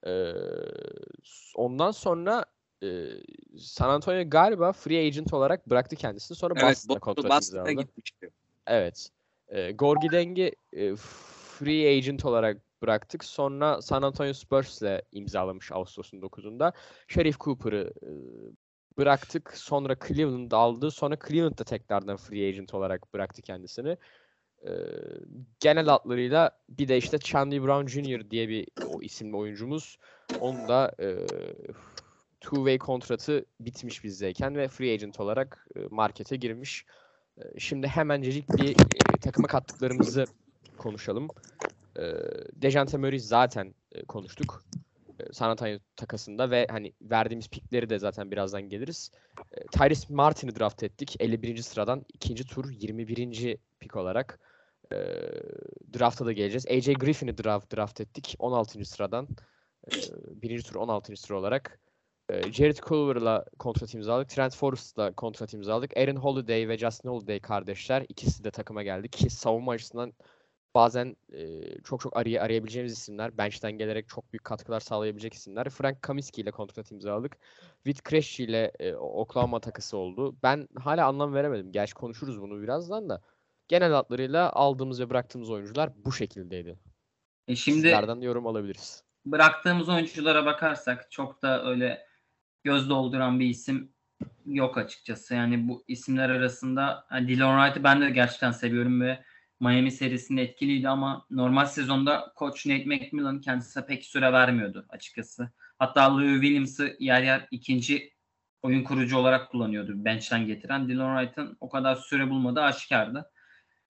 E, 0.06 0.32
ondan 1.54 1.90
sonra 1.90 2.44
e, 2.82 3.06
San 3.58 3.88
Antonio 3.88 4.30
galiba 4.30 4.72
free 4.72 5.06
agent 5.06 5.32
olarak 5.32 5.70
bıraktı 5.70 5.96
kendisini. 5.96 6.36
Sonra 6.36 6.54
Evet, 6.56 6.76
Boston'a 6.76 6.98
kontrat 6.98 7.30
Boston'a 7.30 7.70
imzaladı. 7.70 7.86
gitmişti. 7.86 8.30
Evet. 8.66 9.10
E, 9.48 9.72
Gorgi 9.72 10.12
Deng'i 10.12 10.52
e, 10.72 10.96
free 10.96 11.96
agent 11.96 12.24
olarak 12.24 12.56
bıraktık. 12.82 13.24
Sonra 13.24 13.82
San 13.82 14.02
Antonio 14.02 14.32
Spurs'le 14.32 15.02
imzalamış 15.12 15.72
Ağustos'un 15.72 16.20
9'unda. 16.20 16.72
Sheriff 17.08 17.40
Cooper'ı 17.40 17.92
e, 18.02 18.10
bıraktık. 18.98 19.52
Sonra 19.56 19.96
Cleveland 20.08 20.52
aldı. 20.52 20.90
Sonra 20.90 21.16
Cleveland 21.28 21.58
da 21.58 21.64
tekrardan 21.64 22.16
free 22.16 22.48
agent 22.48 22.74
olarak 22.74 23.14
bıraktı 23.14 23.42
kendisini. 23.42 23.96
E, 24.66 24.70
genel 25.60 25.94
adlarıyla 25.94 26.50
bir 26.68 26.88
de 26.88 26.96
işte 26.96 27.18
Chandy 27.18 27.62
Brown 27.62 27.86
Jr. 27.86 28.30
diye 28.30 28.48
bir 28.48 28.66
o 28.86 29.02
isimli 29.02 29.36
oyuncumuz. 29.36 29.98
Onun 30.40 30.68
da 30.68 30.94
e, 31.00 31.06
two-way 32.40 32.78
kontratı 32.78 33.44
bitmiş 33.60 34.04
bizdeyken 34.04 34.56
ve 34.56 34.68
free 34.68 34.92
agent 34.92 35.20
olarak 35.20 35.66
e, 35.76 35.80
markete 35.90 36.36
girmiş. 36.36 36.84
E, 37.38 37.58
Şimdi 37.58 37.86
hemencecik 37.86 38.48
bir 38.48 38.76
takıma 39.20 39.48
kattıklarımızı 39.48 40.26
konuşalım. 40.78 41.28
E, 41.98 42.02
Dejante 42.54 42.96
Murray 42.96 43.18
zaten 43.18 43.74
e, 43.92 44.04
konuştuk. 44.04 44.64
E, 45.20 45.32
San 45.32 45.50
Antonio 45.50 45.78
takasında 45.96 46.50
ve 46.50 46.66
hani 46.70 46.92
verdiğimiz 47.02 47.48
pikleri 47.48 47.90
de 47.90 47.98
zaten 47.98 48.30
birazdan 48.30 48.62
geliriz. 48.62 49.10
E, 49.52 49.66
Tyrese 49.66 50.14
Martin'i 50.14 50.58
draft 50.58 50.82
ettik. 50.82 51.16
51. 51.20 51.62
sıradan 51.62 52.04
ikinci 52.14 52.44
tur 52.44 52.70
21. 52.70 53.56
pik 53.80 53.96
olarak. 53.96 54.40
E, 54.92 54.96
draft'a 55.98 56.26
da 56.26 56.32
geleceğiz. 56.32 56.66
AJ 56.66 56.94
Griffin'i 56.94 57.38
draft, 57.38 57.76
draft 57.76 58.00
ettik. 58.00 58.36
16. 58.38 58.84
sıradan. 58.84 59.28
E, 59.86 59.92
birinci 60.42 60.62
tur 60.62 60.74
16. 60.74 61.16
sıra 61.16 61.38
olarak. 61.38 61.80
E, 62.28 62.52
Jared 62.52 62.76
Culver'la 62.76 63.44
kontrat 63.58 63.94
imzaladık. 63.94 64.28
Trent 64.28 64.56
Forrest'la 64.56 65.12
kontrat 65.12 65.54
imzaladık. 65.54 65.96
Aaron 65.96 66.16
Holiday 66.16 66.68
ve 66.68 66.78
Justin 66.78 67.08
Holiday 67.08 67.40
kardeşler. 67.40 68.04
ikisi 68.08 68.44
de 68.44 68.50
takıma 68.50 68.82
geldi 68.82 69.08
ki 69.08 69.30
savunma 69.30 69.72
açısından 69.72 70.12
bazen 70.74 71.16
e, 71.32 71.62
çok 71.84 72.00
çok 72.00 72.16
araya 72.16 72.42
arayabileceğimiz 72.42 72.92
isimler. 72.92 73.38
Bench'ten 73.38 73.72
gelerek 73.72 74.08
çok 74.08 74.32
büyük 74.32 74.44
katkılar 74.44 74.80
sağlayabilecek 74.80 75.34
isimler. 75.34 75.68
Frank 75.70 76.02
Kaminsky 76.02 76.42
ile 76.42 76.50
kontrat 76.50 76.92
imzaladık. 76.92 77.36
Whit 77.84 78.02
Krejci 78.02 78.44
ile 78.44 78.72
e, 78.78 78.94
Oklahoma 78.94 79.60
takısı 79.60 79.96
oldu. 79.96 80.36
Ben 80.42 80.68
hala 80.78 81.06
anlam 81.06 81.34
veremedim. 81.34 81.72
Gerçi 81.72 81.94
konuşuruz 81.94 82.40
bunu 82.40 82.62
birazdan 82.62 83.08
da. 83.08 83.22
Genel 83.68 83.92
hatlarıyla 83.92 84.52
aldığımız 84.52 85.00
ve 85.00 85.10
bıraktığımız 85.10 85.50
oyuncular 85.50 85.90
bu 86.04 86.12
şekildeydi. 86.12 86.78
E 87.48 87.56
şimdi 87.56 87.76
Sizlerden 87.80 88.20
yorum 88.20 88.46
alabiliriz. 88.46 89.04
bıraktığımız 89.26 89.88
oyunculara 89.88 90.46
bakarsak 90.46 91.10
çok 91.10 91.42
da 91.42 91.64
öyle 91.64 92.07
göz 92.68 92.90
dolduran 92.90 93.40
bir 93.40 93.46
isim 93.46 93.92
yok 94.46 94.78
açıkçası. 94.78 95.34
Yani 95.34 95.68
bu 95.68 95.84
isimler 95.88 96.30
arasında 96.30 97.06
yani 97.12 97.28
Dylan 97.28 97.58
Wright'ı 97.58 97.84
ben 97.84 98.00
de 98.00 98.10
gerçekten 98.10 98.52
seviyorum 98.52 99.00
ve 99.00 99.24
Miami 99.60 99.90
serisinde 99.90 100.42
etkiliydi 100.42 100.88
ama 100.88 101.26
normal 101.30 101.66
sezonda 101.66 102.32
koç 102.36 102.66
Nate 102.66 102.84
McMillan 102.84 103.40
kendisine 103.40 103.86
pek 103.86 104.04
süre 104.04 104.32
vermiyordu 104.32 104.86
açıkçası. 104.88 105.50
Hatta 105.78 106.16
Lou 106.16 106.40
Williams'ı 106.40 106.96
yer 107.00 107.22
yer 107.22 107.48
ikinci 107.50 108.12
oyun 108.62 108.84
kurucu 108.84 109.18
olarak 109.18 109.50
kullanıyordu 109.50 110.04
bench'ten 110.04 110.46
getiren. 110.46 110.88
Dylan 110.88 111.16
Wright'ın 111.16 111.56
o 111.60 111.68
kadar 111.68 111.96
süre 111.96 112.30
bulmadığı 112.30 112.62
aşikardı. 112.62 113.30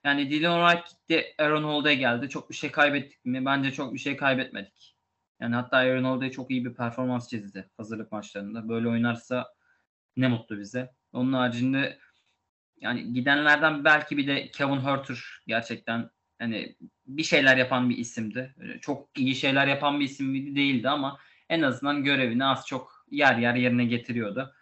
Yani 0.05 0.31
Dylan 0.31 0.69
Wright 0.69 0.91
gitti, 0.91 1.35
Aaron 1.39 1.65
Holiday 1.65 1.99
geldi. 1.99 2.29
Çok 2.29 2.51
bir 2.51 2.55
şey 2.55 2.71
kaybettik 2.71 3.25
mi? 3.25 3.45
Bence 3.45 3.71
çok 3.71 3.95
bir 3.95 3.99
şey 3.99 4.17
kaybetmedik. 4.17 4.98
Yani 5.41 5.55
hatta 5.55 5.77
Aaron 5.77 6.05
Holiday 6.05 6.31
çok 6.31 6.51
iyi 6.51 6.65
bir 6.65 6.75
performans 6.75 7.29
çizdi 7.29 7.71
hazırlık 7.77 8.13
maçlarında. 8.13 8.69
Böyle 8.69 8.89
oynarsa 8.89 9.47
ne 10.17 10.29
mutlu 10.29 10.59
bize. 10.59 10.95
Onun 11.13 11.33
haricinde 11.33 11.99
yani 12.81 13.13
gidenlerden 13.13 13.85
belki 13.85 14.17
bir 14.17 14.27
de 14.27 14.51
Kevin 14.51 14.81
Herter 14.81 15.43
gerçekten 15.47 16.11
hani 16.39 16.77
bir 17.07 17.23
şeyler 17.23 17.57
yapan 17.57 17.91
bir 17.91 17.99
isimdi. 17.99 18.55
Çok 18.81 19.19
iyi 19.19 19.35
şeyler 19.35 19.67
yapan 19.67 20.01
bir 20.01 20.05
isim 20.05 20.57
değildi 20.57 20.89
ama 20.89 21.19
en 21.49 21.63
azından 21.63 22.05
görevini 22.05 22.45
az 22.45 22.67
çok 22.67 23.07
yer 23.11 23.37
yer 23.37 23.55
yerine 23.55 23.85
getiriyordu. 23.85 24.55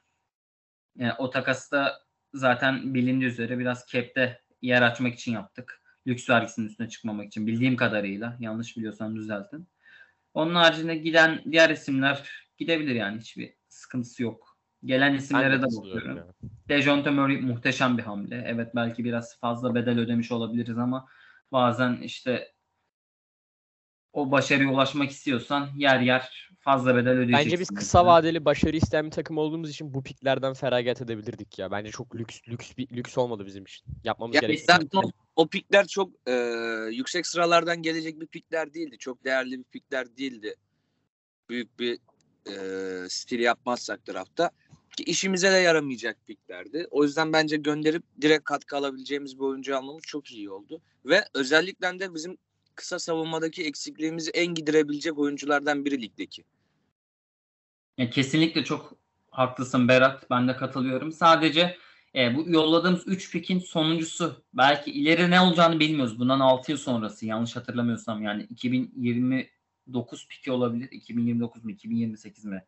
Yani 0.97 1.13
o 1.19 1.31
takası 1.31 1.73
da 1.73 2.01
zaten 2.35 2.95
bilindiği 2.95 3.27
üzere 3.27 3.59
biraz 3.59 3.87
cap'te 3.89 4.41
yer 4.63 4.83
açmak 4.83 5.15
için 5.15 5.33
yaptık. 5.33 5.83
Lüks 6.07 6.31
vergisinin 6.31 6.67
üstüne 6.67 6.89
çıkmamak 6.89 7.27
için 7.27 7.47
bildiğim 7.47 7.77
kadarıyla. 7.77 8.37
Yanlış 8.41 8.77
biliyorsam 8.77 9.17
düzeltin. 9.17 9.69
Onun 10.37 10.55
haricinde 10.55 10.97
giden 10.97 11.43
diğer 11.51 11.71
isimler 11.71 12.31
gidebilir 12.59 12.95
yani 12.95 13.21
hiçbir 13.21 13.55
sıkıntısı 13.69 14.23
yok. 14.23 14.59
Gelen 14.85 15.15
isimlere 15.15 15.63
de 15.63 15.63
bakıyorum. 15.63 16.17
ya. 16.17 16.27
Dejounte 16.69 17.11
Murray 17.11 17.37
muhteşem 17.37 17.99
bir 17.99 18.03
hamle. 18.03 18.45
Evet 18.47 18.69
belki 18.75 19.05
biraz 19.05 19.39
fazla 19.41 19.75
bedel 19.75 19.99
ödemiş 19.99 20.33
olabiliriz 20.33 20.79
ama 20.79 21.09
bazen 21.53 21.97
işte 21.97 22.53
o 24.13 24.31
başarıya 24.31 24.71
ulaşmak 24.71 25.11
istiyorsan 25.11 25.69
yer 25.77 26.01
yer 26.01 26.51
fazla 26.61 26.97
bedel 26.97 27.13
ödeyeceksin. 27.13 27.47
Bence 27.47 27.61
biz 27.61 27.69
kısa 27.69 28.07
vadeli 28.07 28.45
başarı 28.45 28.77
isteyen 28.77 29.07
bir 29.07 29.11
takım 29.11 29.39
olduğumuz 29.39 29.71
için 29.71 29.95
bu 29.95 30.03
piklerden 30.03 30.55
feragat 30.55 31.03
edebilirdik 31.03 31.59
ya. 31.59 31.71
Bence 31.71 31.91
çok 31.91 32.17
lüks 32.17 32.41
lüks 32.49 32.77
bir 32.77 32.97
lüks 32.97 33.19
olmadı 33.19 33.47
bizim 33.47 33.65
için. 33.65 33.87
Yapmamız 34.05 34.35
Ya 34.35 34.41
gerektiği 34.41 34.65
zaten 34.65 35.13
o, 35.37 35.49
pikler 35.49 35.87
çok 35.87 36.11
e, 36.29 36.33
yüksek 36.93 37.27
sıralardan 37.27 37.83
gelecek 37.83 38.21
bir 38.21 38.27
pikler 38.27 38.75
değildi. 38.75 38.99
Çok 38.99 39.25
değerli 39.25 39.59
bir 39.59 39.65
pikler 39.65 40.17
değildi. 40.17 40.55
Büyük 41.49 41.79
bir 41.79 41.99
e, 42.47 43.09
stil 43.09 43.41
yapmazsak 43.41 44.09
draftta. 44.09 44.51
Ki 44.97 45.05
işimize 45.05 45.53
de 45.53 45.57
yaramayacak 45.57 46.27
piklerdi. 46.27 46.87
O 46.91 47.05
yüzden 47.05 47.33
bence 47.33 47.57
gönderip 47.57 48.03
direkt 48.21 48.45
katkı 48.45 48.77
alabileceğimiz 48.77 49.39
bir 49.39 49.45
oyuncu 49.45 49.77
almamız 49.77 50.03
çok 50.07 50.33
iyi 50.33 50.51
oldu. 50.51 50.81
Ve 51.05 51.25
özellikle 51.35 52.01
de 52.01 52.15
bizim 52.15 52.39
kısa 52.75 52.99
savunmadaki 52.99 53.65
eksikliğimizi 53.65 54.31
en 54.31 54.55
giderebilecek 54.55 55.19
oyunculardan 55.19 55.85
biri 55.85 56.03
ligdeki. 56.03 56.45
Ya 57.99 58.11
kesinlikle 58.11 58.65
çok 58.65 58.93
haklısın 59.31 59.89
Berat. 59.89 60.31
Ben 60.31 60.49
de 60.49 60.57
katılıyorum. 60.57 61.13
Sadece 61.13 61.77
e, 62.17 62.37
bu 62.37 62.51
yolladığımız 62.51 63.09
3 63.09 63.33
pikin 63.33 63.59
sonuncusu. 63.59 64.45
Belki 64.55 64.91
ileri 64.91 65.31
ne 65.31 65.41
olacağını 65.41 65.81
bilmiyoruz. 65.81 66.19
Bundan 66.19 66.41
6 66.41 66.71
yıl 66.71 66.79
sonrası 66.79 67.27
yanlış 67.27 67.57
hatırlamıyorsam 67.57 68.23
yani 68.23 68.43
2029 68.43 70.29
piki 70.29 70.53
olabilir. 70.53 70.89
2029 70.91 71.65
mu 71.65 71.71
2028 71.71 72.45
mi? 72.45 72.65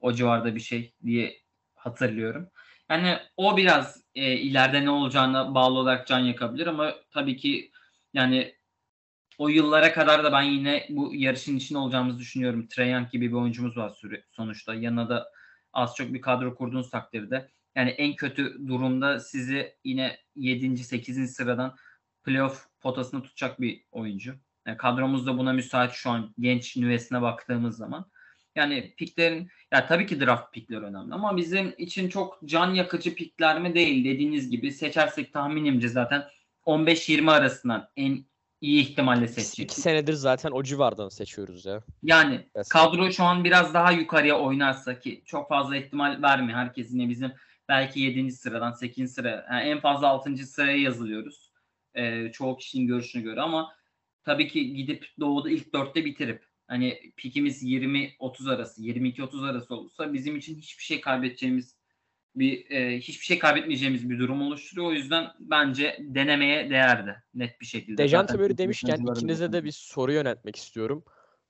O 0.00 0.12
civarda 0.12 0.54
bir 0.54 0.60
şey 0.60 0.94
diye 1.04 1.36
hatırlıyorum. 1.74 2.50
Yani 2.90 3.18
o 3.36 3.56
biraz 3.56 4.02
e, 4.14 4.32
ileride 4.36 4.84
ne 4.84 4.90
olacağına 4.90 5.54
bağlı 5.54 5.78
olarak 5.78 6.06
can 6.06 6.18
yakabilir 6.18 6.66
ama 6.66 6.94
tabii 7.10 7.36
ki 7.36 7.72
yani 8.14 8.54
o 9.38 9.48
yıllara 9.48 9.92
kadar 9.92 10.24
da 10.24 10.32
ben 10.32 10.42
yine 10.42 10.86
bu 10.90 11.14
yarışın 11.14 11.56
içinde 11.56 11.78
olacağımızı 11.78 12.18
düşünüyorum. 12.18 12.66
Trae 12.68 12.88
Young 12.88 13.10
gibi 13.10 13.28
bir 13.28 13.36
oyuncumuz 13.36 13.76
var 13.76 14.00
sonuçta. 14.30 14.74
Yanına 14.74 15.08
da 15.08 15.32
az 15.72 15.94
çok 15.96 16.12
bir 16.14 16.20
kadro 16.20 16.54
kurduğunuz 16.54 16.90
takdirde. 16.90 17.48
Yani 17.76 17.90
en 17.90 18.16
kötü 18.16 18.66
durumda 18.68 19.20
sizi 19.20 19.74
yine 19.84 20.16
7. 20.36 20.78
8. 20.78 21.34
sıradan 21.34 21.76
playoff 22.24 22.66
potasını 22.80 23.22
tutacak 23.22 23.60
bir 23.60 23.84
oyuncu. 23.92 24.34
Yani 24.66 24.76
kadromuz 24.76 25.26
da 25.26 25.38
buna 25.38 25.52
müsait 25.52 25.92
şu 25.92 26.10
an 26.10 26.34
genç 26.38 26.76
nüvesine 26.76 27.22
baktığımız 27.22 27.76
zaman. 27.76 28.06
Yani 28.56 28.94
piklerin 28.98 29.48
ya 29.72 29.86
tabii 29.86 30.06
ki 30.06 30.20
draft 30.20 30.52
pikleri 30.54 30.80
önemli 30.80 31.14
ama 31.14 31.36
bizim 31.36 31.74
için 31.78 32.08
çok 32.08 32.38
can 32.44 32.74
yakıcı 32.74 33.14
pikler 33.14 33.60
mi 33.60 33.74
değil 33.74 34.04
dediğiniz 34.04 34.50
gibi 34.50 34.72
seçersek 34.72 35.32
tahminimce 35.32 35.88
zaten 35.88 36.24
15-20 36.66 37.30
arasından 37.30 37.88
en 37.96 38.24
iyi 38.60 38.82
ihtimalle 38.82 39.24
İki 39.24 39.32
seçecek. 39.32 39.72
senedir 39.72 40.12
zaten 40.12 40.50
o 40.50 40.62
civardan 40.62 41.08
seçiyoruz 41.08 41.66
ya. 41.66 41.80
Yani 42.02 42.48
Yes. 42.56 42.68
kadro 42.68 43.12
şu 43.12 43.24
an 43.24 43.44
biraz 43.44 43.74
daha 43.74 43.92
yukarıya 43.92 44.38
oynarsa 44.38 44.98
ki 44.98 45.22
çok 45.26 45.48
fazla 45.48 45.76
ihtimal 45.76 46.22
vermiyor. 46.22 46.58
Herkes 46.58 46.92
yine 46.92 47.08
bizim 47.08 47.32
belki 47.68 48.00
7. 48.00 48.32
sıradan 48.32 48.72
8. 48.72 49.14
sıra 49.14 49.46
yani 49.50 49.68
en 49.68 49.80
fazla 49.80 50.08
6. 50.08 50.36
sıraya 50.36 50.76
yazılıyoruz. 50.76 51.52
Ee, 51.94 52.32
çoğu 52.32 52.56
kişinin 52.56 52.86
görüşüne 52.86 53.22
göre 53.22 53.40
ama 53.40 53.72
tabii 54.24 54.48
ki 54.48 54.74
gidip 54.74 55.06
doğuda 55.20 55.50
ilk 55.50 55.66
4'te 55.66 56.04
bitirip 56.04 56.44
hani 56.66 57.12
pikimiz 57.16 57.62
20-30 57.62 58.54
arası 58.54 58.82
22-30 58.82 59.50
arası 59.50 59.74
olursa 59.74 60.12
bizim 60.12 60.36
için 60.36 60.58
hiçbir 60.58 60.82
şey 60.82 61.00
kaybedeceğimiz 61.00 61.78
bir 62.36 62.70
e, 62.70 62.98
hiçbir 62.98 63.24
şey 63.24 63.38
kaybetmeyeceğimiz 63.38 64.10
bir 64.10 64.18
durum 64.18 64.42
oluşturuyor. 64.42 64.88
O 64.88 64.92
yüzden 64.92 65.26
bence 65.40 65.96
denemeye 66.00 66.70
değerdi 66.70 67.22
net 67.34 67.60
bir 67.60 67.66
şekilde. 67.66 68.02
Dejante 68.02 68.32
Türkiye 68.32 68.58
demişken 68.58 68.96
ikinize 68.96 69.52
de 69.52 69.64
bir 69.64 69.72
soru 69.72 70.12
yöneltmek 70.12 70.56
istiyorum. 70.56 71.04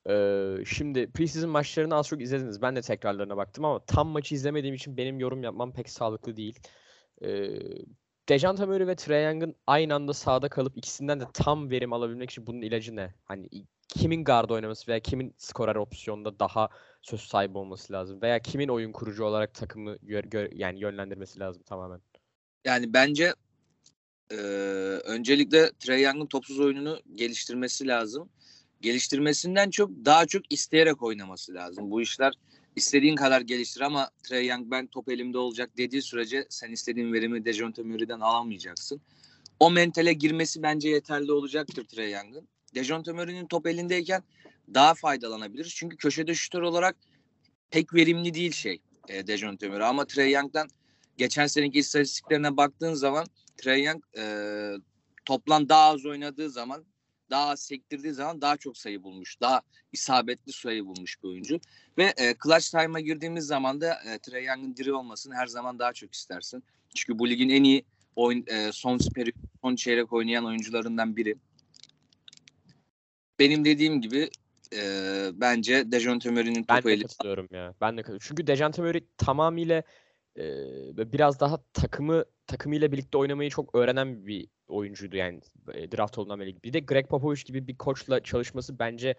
Ee, 0.08 0.56
şimdi 0.66 1.10
preseason 1.10 1.50
maçlarını 1.50 1.94
az 1.94 2.08
çok 2.08 2.22
izlediniz. 2.22 2.62
Ben 2.62 2.76
de 2.76 2.82
tekrarlarına 2.82 3.36
baktım 3.36 3.64
ama 3.64 3.84
tam 3.84 4.08
maçı 4.08 4.34
izlemediğim 4.34 4.74
için 4.74 4.96
benim 4.96 5.20
yorum 5.20 5.42
yapmam 5.42 5.72
pek 5.72 5.90
sağlıklı 5.90 6.36
değil. 6.36 6.58
Ee, 7.22 7.48
Dejante 8.28 8.64
Murray 8.64 8.86
ve 8.86 8.96
Trae 8.96 9.22
Young'ın 9.22 9.54
aynı 9.66 9.94
anda 9.94 10.12
sahada 10.12 10.48
kalıp 10.48 10.76
ikisinden 10.78 11.20
de 11.20 11.24
tam 11.34 11.70
verim 11.70 11.92
alabilmek 11.92 12.30
için 12.30 12.46
bunun 12.46 12.62
ilacı 12.62 12.96
ne? 12.96 13.14
Hani 13.24 13.48
kimin 13.88 14.24
guard 14.24 14.50
oynaması 14.50 14.88
veya 14.88 15.00
kimin 15.00 15.34
skorer 15.38 15.76
opsiyonda 15.76 16.38
daha 16.38 16.68
söz 17.02 17.20
sahibi 17.20 17.58
olması 17.58 17.92
lazım? 17.92 18.22
Veya 18.22 18.38
kimin 18.38 18.68
oyun 18.68 18.92
kurucu 18.92 19.24
olarak 19.24 19.54
takımı 19.54 19.96
gör, 20.02 20.24
gör- 20.24 20.52
yani 20.52 20.80
yönlendirmesi 20.80 21.40
lazım 21.40 21.62
tamamen? 21.62 22.00
Yani 22.64 22.92
bence 22.92 23.34
e, 24.30 24.36
öncelikle 25.04 25.70
Trey 25.78 26.02
Young'ın 26.02 26.26
topsuz 26.26 26.60
oyununu 26.60 27.00
geliştirmesi 27.14 27.86
lazım. 27.86 28.30
Geliştirmesinden 28.80 29.70
çok 29.70 29.90
daha 29.90 30.26
çok 30.26 30.52
isteyerek 30.52 31.02
oynaması 31.02 31.54
lazım. 31.54 31.90
Bu 31.90 32.02
işler 32.02 32.32
istediğin 32.76 33.16
kadar 33.16 33.40
geliştir 33.40 33.80
ama 33.80 34.10
Trey 34.22 34.46
Young 34.46 34.70
ben 34.70 34.86
top 34.86 35.08
elimde 35.08 35.38
olacak 35.38 35.70
dediği 35.76 36.02
sürece 36.02 36.46
sen 36.50 36.72
istediğin 36.72 37.12
verimi 37.12 37.44
Dejounte 37.44 37.82
Murray'den 37.82 38.20
alamayacaksın. 38.20 39.00
O 39.60 39.70
mentale 39.70 40.12
girmesi 40.12 40.62
bence 40.62 40.88
yeterli 40.88 41.32
olacaktır 41.32 41.84
Trey 41.84 42.12
Young'ın. 42.12 42.48
Dejounte 42.74 43.12
Murray'nin 43.12 43.46
top 43.46 43.66
elindeyken 43.66 44.22
daha 44.74 44.94
faydalanabilir. 44.94 45.74
Çünkü 45.76 45.96
köşede 45.96 46.34
şutör 46.34 46.62
olarak 46.62 46.96
pek 47.70 47.94
verimli 47.94 48.34
değil 48.34 48.52
şey 48.52 48.80
e, 49.08 49.26
Dejounte 49.26 49.68
Murray. 49.68 49.88
Ama 49.88 50.04
Trey 50.04 50.32
Young'dan 50.32 50.68
geçen 51.16 51.46
seneki 51.46 51.78
istatistiklerine 51.78 52.56
baktığın 52.56 52.94
zaman 52.94 53.26
Trey 53.56 53.84
Young 53.84 54.04
e, 54.18 54.24
toplam 55.24 55.68
daha 55.68 55.90
az 55.90 56.06
oynadığı 56.06 56.50
zaman 56.50 56.84
daha 57.30 57.56
sektirdiği 57.56 58.12
zaman 58.12 58.40
daha 58.40 58.56
çok 58.56 58.76
sayı 58.76 59.02
bulmuş. 59.02 59.40
Daha 59.40 59.60
isabetli 59.92 60.52
sayı 60.52 60.86
bulmuş 60.86 61.22
bir 61.22 61.28
oyuncu. 61.28 61.60
Ve 61.98 62.14
e, 62.16 62.34
clutch 62.44 62.70
time'a 62.70 63.00
girdiğimiz 63.00 63.46
zaman 63.46 63.80
da 63.80 63.94
e, 64.06 64.18
Trey 64.18 64.44
Young'ın 64.44 64.76
diri 64.76 64.92
olmasını 64.92 65.34
her 65.34 65.46
zaman 65.46 65.78
daha 65.78 65.92
çok 65.92 66.14
istersin. 66.14 66.64
Çünkü 66.94 67.18
bu 67.18 67.28
ligin 67.28 67.48
en 67.48 67.64
iyi 67.64 67.84
oyun, 68.16 68.44
e, 68.46 68.72
son 68.72 68.98
peri, 69.14 69.32
son 69.62 69.76
çeyrek 69.76 70.12
oynayan 70.12 70.44
oyuncularından 70.44 71.16
biri. 71.16 71.36
Benim 73.38 73.64
dediğim 73.64 74.00
gibi 74.00 74.30
e, 74.76 74.82
bence 75.32 75.92
Murray'nin 75.92 76.64
Ben 76.68 76.76
topu 76.76 76.88
de 76.88 76.92
eli 76.92 77.02
katılıyorum 77.02 77.48
ya. 77.52 77.74
Ben 77.80 77.96
de 77.96 78.02
katılıyorum. 78.02 78.26
Çünkü 78.28 78.46
Dejounte 78.46 78.82
Murray 78.82 79.04
tamamıyla 79.16 79.82
ve 80.96 81.12
biraz 81.12 81.40
daha 81.40 81.58
takımı 81.72 82.24
takımıyla 82.46 82.92
birlikte 82.92 83.18
oynamayı 83.18 83.50
çok 83.50 83.74
öğrenen 83.74 84.26
bir 84.26 84.48
oyuncuydu 84.68 85.16
yani 85.16 85.40
draft 85.68 86.18
olduğundan 86.18 86.40
beri. 86.40 86.62
Bir 86.62 86.72
de 86.72 86.80
Greg 86.80 87.08
Popovich 87.08 87.44
gibi 87.44 87.66
bir 87.68 87.76
koçla 87.76 88.22
çalışması 88.22 88.78
bence 88.78 89.14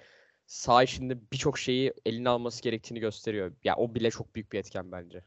saha 0.45 0.83
içinde 0.83 1.31
birçok 1.31 1.59
şeyi 1.59 1.93
eline 2.05 2.29
alması 2.29 2.63
gerektiğini 2.63 2.99
gösteriyor. 2.99 3.55
Ya 3.63 3.75
o 3.75 3.95
bile 3.95 4.11
çok 4.11 4.35
büyük 4.35 4.51
bir 4.51 4.59
etken 4.59 4.91
bence. 4.91 5.23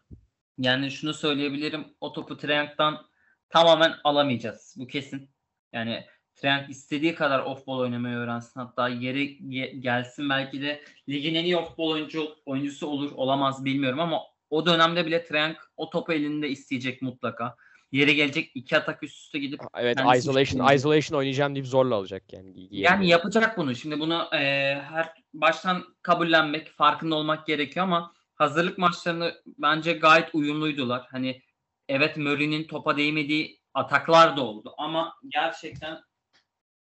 Yani 0.58 0.90
şunu 0.90 1.14
söyleyebilirim. 1.14 1.84
O 2.00 2.12
topu 2.12 2.37
Triang'dan 2.37 3.06
tamamen 3.49 3.94
alamayacağız. 4.04 4.75
Bu 4.78 4.87
kesin. 4.87 5.30
Yani 5.72 6.04
Triang 6.34 6.70
istediği 6.70 7.14
kadar 7.14 7.40
off-ball 7.40 7.78
oynamayı 7.78 8.16
öğrensin. 8.16 8.61
Hatta 8.61 8.88
yeri 8.88 9.38
ge- 9.38 9.80
gelsin 9.80 10.28
belki 10.30 10.62
de 10.62 10.82
ligin 11.08 11.34
en 11.34 11.44
iyi 11.44 11.56
off-ball 11.56 11.92
oyuncu, 11.92 12.28
oyuncusu 12.46 12.87
olur. 12.87 13.12
Olamaz 13.12 13.64
bilmiyorum 13.64 14.00
ama 14.00 14.31
o 14.52 14.66
dönemde 14.66 15.06
bile 15.06 15.25
Triang 15.25 15.56
o 15.76 15.90
topu 15.90 16.12
elinde 16.12 16.49
isteyecek 16.49 17.02
mutlaka. 17.02 17.56
Yeri 17.92 18.14
gelecek 18.14 18.50
iki 18.54 18.76
atak 18.76 19.02
üst 19.02 19.18
üste 19.18 19.38
gidip 19.38 19.61
Evet 19.76 19.99
isolation 20.16 20.75
isolation 20.75 21.18
oynayacağım 21.18 21.54
deyip 21.54 21.66
zorla 21.66 21.94
alacak 21.94 22.32
yani. 22.32 22.68
Yani 22.71 23.09
yapacak 23.09 23.59
bunu. 23.59 23.75
Şimdi 23.75 24.00
bunu 24.00 24.28
e, 24.32 24.38
her 24.75 25.14
baştan 25.35 25.85
kabullenmek, 26.02 26.68
farkında 26.68 27.14
olmak 27.14 27.47
gerekiyor 27.47 27.87
ama 27.87 28.12
hazırlık 28.35 28.78
maçlarını 28.78 29.35
bence 29.47 29.92
gayet 29.92 30.35
uyumluydular. 30.35 31.06
Hani 31.11 31.42
evet 31.88 32.16
Murray'nin 32.16 32.64
topa 32.64 32.97
değmediği 32.97 33.61
ataklar 33.75 34.37
da 34.37 34.42
oldu 34.42 34.75
ama 34.78 35.14
gerçekten 35.28 36.00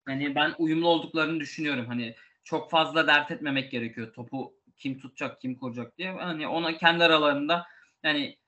hani 0.07 0.35
ben 0.35 0.55
uyumlu 0.59 0.89
olduklarını 0.89 1.41
düşünüyorum. 1.41 1.87
Hani 1.87 2.15
çok 2.45 2.71
fazla 2.71 3.07
dert 3.07 3.31
etmemek 3.31 3.71
gerekiyor. 3.71 4.13
Topu 4.13 4.56
kim 4.79 4.99
tutacak, 4.99 5.41
kim 5.41 5.57
koruyacak 5.57 5.99
diye. 5.99 6.13
Hani 6.13 6.49
ona 6.49 6.77
kendi 6.77 7.05
aralarında 7.05 7.67
yani 8.03 8.39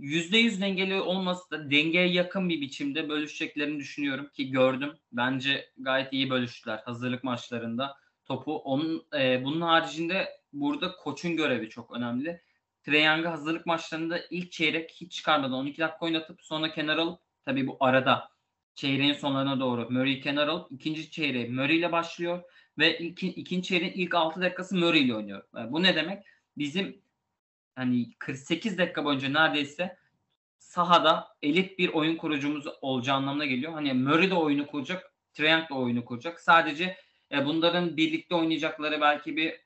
%100 0.00 0.60
dengeli 0.60 1.00
olması 1.00 1.50
da 1.50 1.70
dengeye 1.70 2.08
yakın 2.08 2.48
bir 2.48 2.60
biçimde 2.60 3.08
bölüşeceklerini 3.08 3.78
düşünüyorum 3.78 4.28
ki 4.28 4.50
gördüm. 4.50 4.92
Bence 5.12 5.68
gayet 5.78 6.12
iyi 6.12 6.30
bölüştüler 6.30 6.82
hazırlık 6.84 7.24
maçlarında 7.24 7.96
topu. 8.24 8.56
Onun 8.56 9.06
e, 9.18 9.44
bunun 9.44 9.60
haricinde 9.60 10.28
burada 10.52 10.96
koçun 10.96 11.36
görevi 11.36 11.68
çok 11.68 11.96
önemli. 11.96 12.40
Trae 12.82 13.02
Young'ı 13.02 13.28
hazırlık 13.28 13.66
maçlarında 13.66 14.20
ilk 14.30 14.52
çeyrek 14.52 14.90
hiç 15.00 15.12
çıkarmadan 15.12 15.52
12 15.52 15.80
dakika 15.80 16.06
oynatıp 16.06 16.42
sonra 16.42 16.72
kenar 16.72 16.98
alıp 16.98 17.20
tabii 17.44 17.66
bu 17.66 17.76
arada 17.80 18.28
çeyreğin 18.74 19.12
sonlarına 19.12 19.60
doğru 19.60 19.90
Murray'i 19.90 20.20
kenar 20.20 20.48
alıp 20.48 20.72
ikinci 20.72 21.10
çeyreği 21.10 21.48
Murray 21.48 21.78
ile 21.78 21.92
başlıyor 21.92 22.42
ve 22.78 22.98
ilk, 22.98 23.22
ikinci 23.22 23.68
çeyreğin 23.68 23.92
ilk 23.92 24.14
6 24.14 24.40
dakikası 24.40 24.76
Murray 24.76 25.04
ile 25.04 25.14
oynuyor. 25.14 25.42
E, 25.58 25.72
bu 25.72 25.82
ne 25.82 25.96
demek? 25.96 26.22
Bizim 26.58 27.02
hani 27.74 28.10
48 28.18 28.78
dakika 28.78 29.04
boyunca 29.04 29.28
neredeyse 29.28 29.96
sahada 30.58 31.28
elit 31.42 31.78
bir 31.78 31.88
oyun 31.88 32.16
kurucumuz 32.16 32.66
olacağı 32.80 33.16
anlamına 33.16 33.46
geliyor. 33.46 33.72
Hani 33.72 33.92
Murray 33.92 34.30
de 34.30 34.34
oyunu 34.34 34.66
kuracak, 34.66 35.12
Treyang 35.32 35.70
da 35.70 35.74
oyunu 35.74 36.04
kuracak. 36.04 36.40
Sadece 36.40 36.96
e, 37.32 37.46
bunların 37.46 37.96
birlikte 37.96 38.34
oynayacakları 38.34 39.00
belki 39.00 39.36
bir 39.36 39.60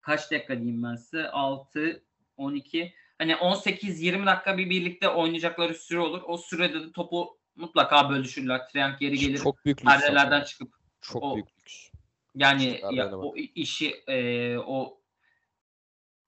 kaç 0.00 0.30
dakika 0.30 0.58
diyeyim 0.58 0.82
ben 0.82 0.96
size? 0.96 1.28
6, 1.28 2.04
12, 2.36 2.94
hani 3.18 3.32
18-20 3.32 4.26
dakika 4.26 4.58
bir 4.58 4.70
birlikte 4.70 5.08
oynayacakları 5.08 5.74
süre 5.74 5.98
olur. 5.98 6.22
O 6.26 6.36
sürede 6.36 6.80
de 6.80 6.92
topu 6.92 7.38
mutlaka 7.56 8.10
bölüşürler. 8.10 8.68
Treyang 8.68 8.98
geri 8.98 9.18
gelir. 9.18 9.38
Çok 9.38 9.64
büyük 9.64 9.86
lüks 9.86 10.50
çıkıp 10.50 10.74
Çok 11.00 11.22
o- 11.22 11.34
büyük 11.34 11.48
lüks. 11.58 11.91
Yani 12.34 12.80
ya, 12.92 13.16
o 13.16 13.36
işi 13.36 13.94
e, 14.08 14.58
o 14.58 15.00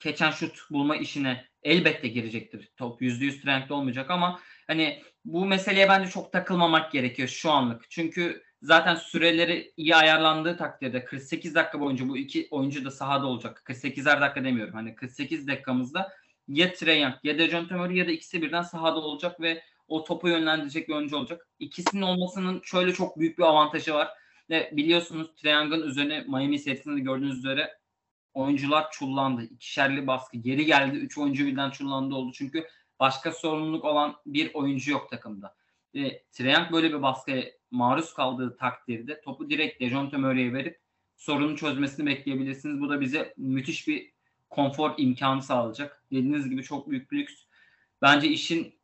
keçen 0.00 0.30
şut 0.30 0.70
bulma 0.70 0.96
işine 0.96 1.44
elbette 1.62 2.08
girecektir. 2.08 2.72
Top 2.76 3.02
%100 3.02 3.42
trendde 3.42 3.74
olmayacak 3.74 4.10
ama 4.10 4.40
hani 4.66 5.02
bu 5.24 5.46
meseleye 5.46 5.88
bence 5.88 6.10
çok 6.10 6.32
takılmamak 6.32 6.92
gerekiyor 6.92 7.28
şu 7.28 7.50
anlık. 7.50 7.90
Çünkü 7.90 8.42
zaten 8.62 8.94
süreleri 8.94 9.72
iyi 9.76 9.96
ayarlandığı 9.96 10.56
takdirde 10.56 11.04
48 11.04 11.54
dakika 11.54 11.80
boyunca 11.80 12.08
bu 12.08 12.16
iki 12.16 12.48
oyuncu 12.50 12.84
da 12.84 12.90
sahada 12.90 13.26
olacak. 13.26 13.62
48'er 13.66 14.20
dakika 14.20 14.44
demiyorum. 14.44 14.74
Hani 14.74 14.94
48 14.94 15.48
dakikamızda 15.48 16.12
ya 16.48 16.72
Trae 16.72 16.98
Young 16.98 17.14
ya 17.22 17.38
da 17.38 17.48
John 17.48 17.66
Murray 17.70 17.96
ya 17.96 18.06
da 18.06 18.10
ikisi 18.10 18.42
birden 18.42 18.62
sahada 18.62 19.00
olacak 19.00 19.40
ve 19.40 19.62
o 19.88 20.04
topu 20.04 20.28
yönlendirecek 20.28 20.88
bir 20.88 20.94
oyuncu 20.94 21.16
olacak. 21.16 21.48
İkisinin 21.58 22.02
olmasının 22.02 22.60
şöyle 22.64 22.92
çok 22.92 23.18
büyük 23.18 23.38
bir 23.38 23.42
avantajı 23.42 23.94
var. 23.94 24.08
Ve 24.50 24.70
biliyorsunuz 24.72 25.34
Triangle'ın 25.36 25.88
üzerine 25.88 26.20
Miami 26.20 26.58
serisinde 26.58 26.96
de 26.96 27.00
gördüğünüz 27.00 27.38
üzere 27.38 27.78
oyuncular 28.34 28.90
çullandı. 28.90 29.42
İkişerli 29.42 30.06
baskı. 30.06 30.36
Geri 30.36 30.64
geldi. 30.64 30.96
Üç 30.96 31.18
oyuncu 31.18 31.46
birden 31.46 31.70
çullandı 31.70 32.14
oldu. 32.14 32.32
Çünkü 32.34 32.68
başka 33.00 33.32
sorumluluk 33.32 33.84
olan 33.84 34.16
bir 34.26 34.54
oyuncu 34.54 34.90
yok 34.90 35.10
takımda. 35.10 35.54
Ve 35.94 36.24
Triang 36.32 36.72
böyle 36.72 36.88
bir 36.88 37.02
baskıya 37.02 37.44
maruz 37.70 38.14
kaldığı 38.14 38.56
takdirde 38.56 39.20
topu 39.20 39.50
direkt 39.50 39.80
Dejounte 39.80 40.16
Murray'e 40.16 40.52
verip 40.52 40.80
sorunu 41.16 41.56
çözmesini 41.56 42.06
bekleyebilirsiniz. 42.06 42.80
Bu 42.80 42.88
da 42.88 43.00
bize 43.00 43.34
müthiş 43.36 43.88
bir 43.88 44.12
konfor 44.50 44.94
imkanı 44.98 45.42
sağlayacak. 45.42 46.04
Dediğiniz 46.10 46.50
gibi 46.50 46.62
çok 46.62 46.90
büyük 46.90 47.12
bir 47.12 47.18
lüks. 47.18 47.34
Bence 48.02 48.28
işin 48.28 48.74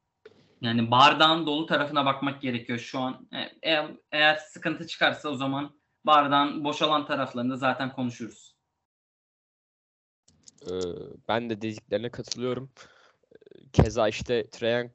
yani 0.61 0.91
bardağın 0.91 1.47
dolu 1.47 1.67
tarafına 1.67 2.07
bakmak 2.07 2.43
gerekiyor 2.43 2.79
şu 2.79 2.99
an. 2.99 3.29
Eğer, 3.63 3.91
eğer 4.13 4.37
sıkıntı 4.37 4.87
çıkarsa 4.87 5.29
o 5.29 5.35
zaman 5.35 5.81
bardağın 6.05 6.65
boşalan 6.65 7.07
taraflarında 7.07 7.57
zaten 7.57 7.93
konuşuruz. 7.93 8.57
Ee, 10.67 10.75
ben 11.29 11.51
de 11.51 11.63
dediklerine 11.63 12.11
katılıyorum. 12.11 12.71
Ee, 13.33 13.71
Keza 13.73 14.09
işte 14.09 14.51
Trae 14.51 14.71
Young 14.71 14.91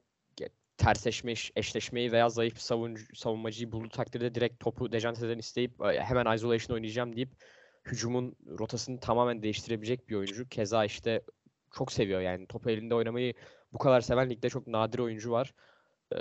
tersleşme 0.76 1.32
eş- 1.32 1.52
eşleşmeyi 1.56 2.12
veya 2.12 2.28
zayıf 2.28 2.54
bir 2.54 3.16
savunmacıyı 3.16 3.72
bulduğu 3.72 3.88
takdirde 3.88 4.34
direkt 4.34 4.60
topu 4.60 4.92
Dejante'den 4.92 5.38
isteyip 5.38 5.72
hemen 5.80 6.34
isolation 6.34 6.74
oynayacağım 6.74 7.16
deyip 7.16 7.30
hücumun 7.84 8.36
rotasını 8.58 9.00
tamamen 9.00 9.42
değiştirebilecek 9.42 10.08
bir 10.08 10.14
oyuncu. 10.14 10.48
Keza 10.48 10.84
işte 10.84 11.22
çok 11.74 11.92
seviyor 11.92 12.20
yani 12.20 12.46
topu 12.46 12.70
elinde 12.70 12.94
oynamayı 12.94 13.34
bu 13.72 13.78
kadar 13.78 14.00
seven 14.00 14.30
ligde 14.30 14.48
çok 14.48 14.66
nadir 14.66 14.98
oyuncu 14.98 15.30
var. 15.30 15.54
Ee, 16.12 16.18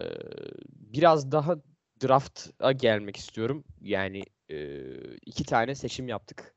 biraz 0.69 1.31
daha 1.31 1.55
draft'a 2.03 2.71
gelmek 2.71 3.17
istiyorum. 3.17 3.63
Yani 3.81 4.23
e, 4.51 4.84
iki 5.25 5.43
tane 5.43 5.75
seçim 5.75 6.08
yaptık. 6.08 6.55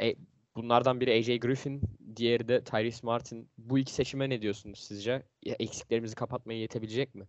E, 0.00 0.14
bunlardan 0.56 1.00
biri 1.00 1.12
AJ 1.12 1.40
Griffin, 1.40 1.82
diğeri 2.16 2.48
de 2.48 2.64
Tyrese 2.64 3.06
Martin. 3.06 3.50
Bu 3.58 3.78
iki 3.78 3.92
seçime 3.92 4.30
ne 4.30 4.42
diyorsunuz 4.42 4.78
sizce? 4.78 5.22
Eksiklerimizi 5.42 6.14
kapatmaya 6.14 6.60
yetebilecek 6.60 7.14
mi? 7.14 7.26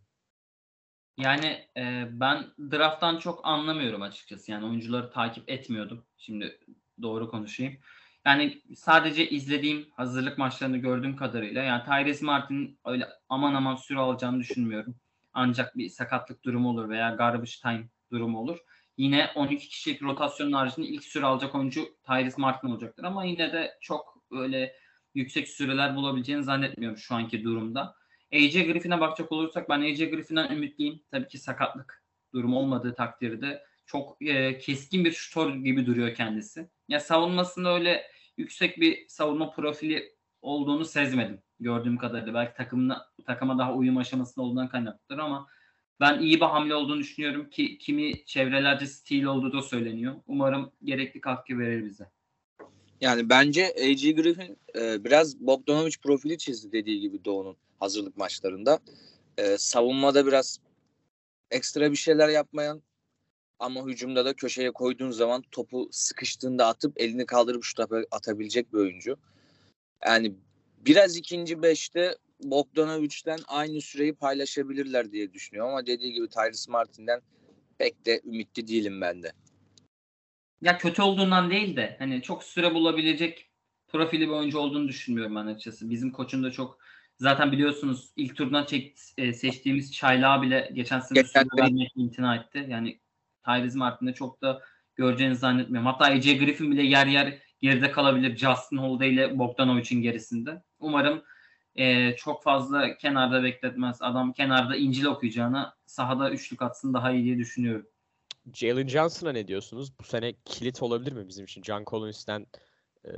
Yani 1.17 1.67
e, 1.77 2.07
ben 2.11 2.45
drafttan 2.71 3.17
çok 3.17 3.39
anlamıyorum 3.43 4.01
açıkçası. 4.01 4.51
Yani 4.51 4.65
oyuncuları 4.65 5.11
takip 5.11 5.49
etmiyordum. 5.49 6.05
Şimdi 6.17 6.59
doğru 7.01 7.29
konuşayım. 7.29 7.77
Yani 8.25 8.61
sadece 8.75 9.29
izlediğim 9.29 9.87
hazırlık 9.95 10.37
maçlarını 10.37 10.77
gördüğüm 10.77 11.15
kadarıyla 11.15 11.63
yani 11.63 11.83
Tyrese 11.83 12.25
Martin'in 12.25 12.79
öyle 12.85 13.07
aman 13.29 13.53
aman 13.53 13.75
süre 13.75 13.99
alacağını 13.99 14.39
düşünmüyorum. 14.39 14.95
Ancak 15.33 15.77
bir 15.77 15.89
sakatlık 15.89 16.45
durumu 16.45 16.69
olur 16.69 16.89
veya 16.89 17.09
garbage 17.09 17.51
time 17.61 17.89
durumu 18.11 18.39
olur. 18.39 18.57
Yine 18.97 19.29
12 19.35 19.69
kişilik 19.69 20.03
rotasyonun 20.03 20.51
haricinde 20.51 20.87
ilk 20.87 21.03
süre 21.03 21.25
alacak 21.25 21.55
oyuncu 21.55 21.97
Tyrese 22.05 22.41
Martin 22.41 22.67
olacaktır 22.67 23.03
ama 23.03 23.25
yine 23.25 23.53
de 23.53 23.77
çok 23.81 24.17
öyle 24.31 24.75
yüksek 25.15 25.47
süreler 25.49 25.95
bulabileceğini 25.95 26.43
zannetmiyorum 26.43 26.97
şu 26.97 27.15
anki 27.15 27.43
durumda. 27.43 27.95
AJ 28.33 28.53
Griffin'e 28.53 28.99
bakacak 28.99 29.31
olursak 29.31 29.69
ben 29.69 29.81
AJ 29.81 29.97
Griffin'den 29.97 30.51
ümitliyim. 30.51 31.03
Tabii 31.11 31.27
ki 31.27 31.37
sakatlık 31.37 32.03
durum 32.33 32.53
olmadığı 32.53 32.95
takdirde 32.95 33.63
çok 33.91 34.17
e, 34.21 34.57
keskin 34.57 35.05
bir 35.05 35.11
şutör 35.11 35.55
gibi 35.55 35.85
duruyor 35.85 36.15
kendisi. 36.15 36.67
Ya 36.89 36.99
savunmasında 36.99 37.73
öyle 37.73 38.03
yüksek 38.37 38.79
bir 38.79 39.07
savunma 39.07 39.51
profili 39.51 40.15
olduğunu 40.41 40.85
sezmedim 40.85 41.41
gördüğüm 41.59 41.97
kadarıyla. 41.97 42.33
Belki 42.33 42.57
takımına, 42.57 43.05
takıma 43.25 43.57
daha 43.57 43.73
uyum 43.73 43.97
aşamasında 43.97 44.45
olduğundan 44.45 44.69
kaynaklıdır 44.69 45.19
ama 45.19 45.47
ben 45.99 46.19
iyi 46.19 46.35
bir 46.35 46.45
hamle 46.45 46.75
olduğunu 46.75 46.99
düşünüyorum 46.99 47.49
ki 47.49 47.77
kimi 47.77 48.25
çevrelerce 48.25 48.87
stil 48.87 49.23
olduğu 49.23 49.53
da 49.53 49.61
söyleniyor. 49.61 50.15
Umarım 50.27 50.71
gerekli 50.83 51.21
katkı 51.21 51.59
verir 51.59 51.85
bize. 51.85 52.09
Yani 53.01 53.29
bence 53.29 53.73
AJ 53.83 54.15
Griffin 54.15 54.57
e, 54.75 55.03
biraz 55.03 55.39
Bogdanovic 55.39 55.95
profili 56.03 56.37
çizdi 56.37 56.71
dediği 56.71 57.01
gibi 57.01 57.25
Doğu'nun 57.25 57.57
hazırlık 57.79 58.17
maçlarında. 58.17 58.79
E, 59.37 59.57
savunmada 59.57 60.25
biraz 60.27 60.59
ekstra 61.51 61.91
bir 61.91 61.97
şeyler 61.97 62.29
yapmayan 62.29 62.81
ama 63.61 63.85
hücumda 63.85 64.25
da 64.25 64.33
köşeye 64.33 64.71
koyduğun 64.71 65.11
zaman 65.11 65.43
topu 65.51 65.89
sıkıştığında 65.91 66.67
atıp 66.67 67.01
elini 67.01 67.25
kaldırıp 67.25 67.63
şut 67.63 67.79
atabilecek 68.11 68.73
bir 68.73 68.77
oyuncu. 68.77 69.17
Yani 70.05 70.33
biraz 70.77 71.17
ikinci 71.17 71.61
beşte 71.61 72.15
Bogdanovic'den 72.43 73.39
aynı 73.47 73.81
süreyi 73.81 74.13
paylaşabilirler 74.13 75.11
diye 75.11 75.33
düşünüyorum 75.33 75.71
ama 75.71 75.85
dediği 75.85 76.13
gibi 76.13 76.29
Tyrese 76.29 76.71
Martin'den 76.71 77.21
pek 77.77 78.05
de 78.05 78.21
ümitli 78.25 78.67
değilim 78.67 79.01
ben 79.01 79.23
de. 79.23 79.31
Ya 80.61 80.77
kötü 80.77 81.01
olduğundan 81.01 81.51
değil 81.51 81.75
de 81.75 81.95
hani 81.99 82.21
çok 82.21 82.43
süre 82.43 82.73
bulabilecek 82.73 83.49
profili 83.87 84.27
bir 84.27 84.33
oyuncu 84.33 84.59
olduğunu 84.59 84.87
düşünmüyorum 84.87 85.35
ben 85.35 85.45
açıkçası. 85.45 85.89
Bizim 85.89 86.11
koçun 86.11 86.43
da 86.43 86.51
çok 86.51 86.77
zaten 87.19 87.51
biliyorsunuz 87.51 88.11
ilk 88.15 88.35
turdan 88.35 88.65
çek, 88.65 88.97
e, 89.17 89.33
seçtiğimiz 89.33 89.93
Çaylağı 89.93 90.41
bile 90.41 90.69
geçen 90.73 90.99
sene 90.99 91.23
süre 91.23 91.43
vermekle 91.57 92.01
imtina 92.01 92.35
etti. 92.35 92.65
Yani 92.69 93.00
Tyrese 93.45 93.77
Martin'de 93.77 94.13
çok 94.13 94.41
da 94.41 94.61
göreceğini 94.95 95.35
zannetmiyorum. 95.35 95.85
Hatta 95.85 96.05
AJ 96.05 96.39
Griffin 96.39 96.71
bile 96.71 96.83
yer 96.83 97.07
yer 97.07 97.39
geride 97.61 97.91
kalabilir 97.91 98.37
Justin 98.37 98.77
Holiday 98.77 99.13
ile 99.13 99.39
Bogdanovic'in 99.39 100.01
gerisinde. 100.01 100.63
Umarım 100.79 101.23
e, 101.75 102.15
çok 102.15 102.43
fazla 102.43 102.97
kenarda 102.97 103.43
bekletmez. 103.43 104.01
Adam 104.01 104.33
kenarda 104.33 104.75
İncil 104.75 105.05
okuyacağına 105.05 105.75
sahada 105.85 106.31
üçlük 106.31 106.61
atsın 106.61 106.93
daha 106.93 107.11
iyi 107.11 107.23
diye 107.23 107.37
düşünüyorum. 107.37 107.87
Jalen 108.53 108.87
Johnson'a 108.87 109.31
ne 109.31 109.47
diyorsunuz? 109.47 109.99
Bu 109.99 110.03
sene 110.03 110.33
kilit 110.45 110.83
olabilir 110.83 111.11
mi 111.11 111.27
bizim 111.27 111.45
için? 111.45 111.63
John 111.63 111.83
Collins'ten 111.87 112.47
e, 113.05 113.11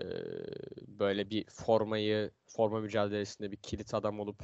böyle 0.88 1.30
bir 1.30 1.46
formayı, 1.50 2.32
forma 2.48 2.80
mücadelesinde 2.80 3.52
bir 3.52 3.58
kilit 3.58 3.94
adam 3.94 4.20
olup 4.20 4.44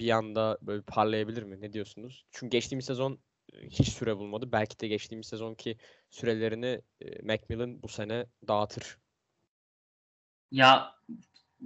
bir 0.00 0.10
anda 0.10 0.58
böyle 0.62 0.82
parlayabilir 0.82 1.42
mi? 1.42 1.60
Ne 1.60 1.72
diyorsunuz? 1.72 2.24
Çünkü 2.30 2.50
geçtiğimiz 2.50 2.84
sezon 2.84 3.18
hiç 3.62 3.88
süre 3.88 4.16
bulmadı. 4.16 4.52
Belki 4.52 4.80
de 4.80 4.88
geçtiğimiz 4.88 5.26
sezonki 5.26 5.76
sürelerini 6.10 6.80
e, 7.00 7.22
Macmillan 7.22 7.82
bu 7.82 7.88
sene 7.88 8.26
dağıtır. 8.48 8.98
Ya 10.50 10.94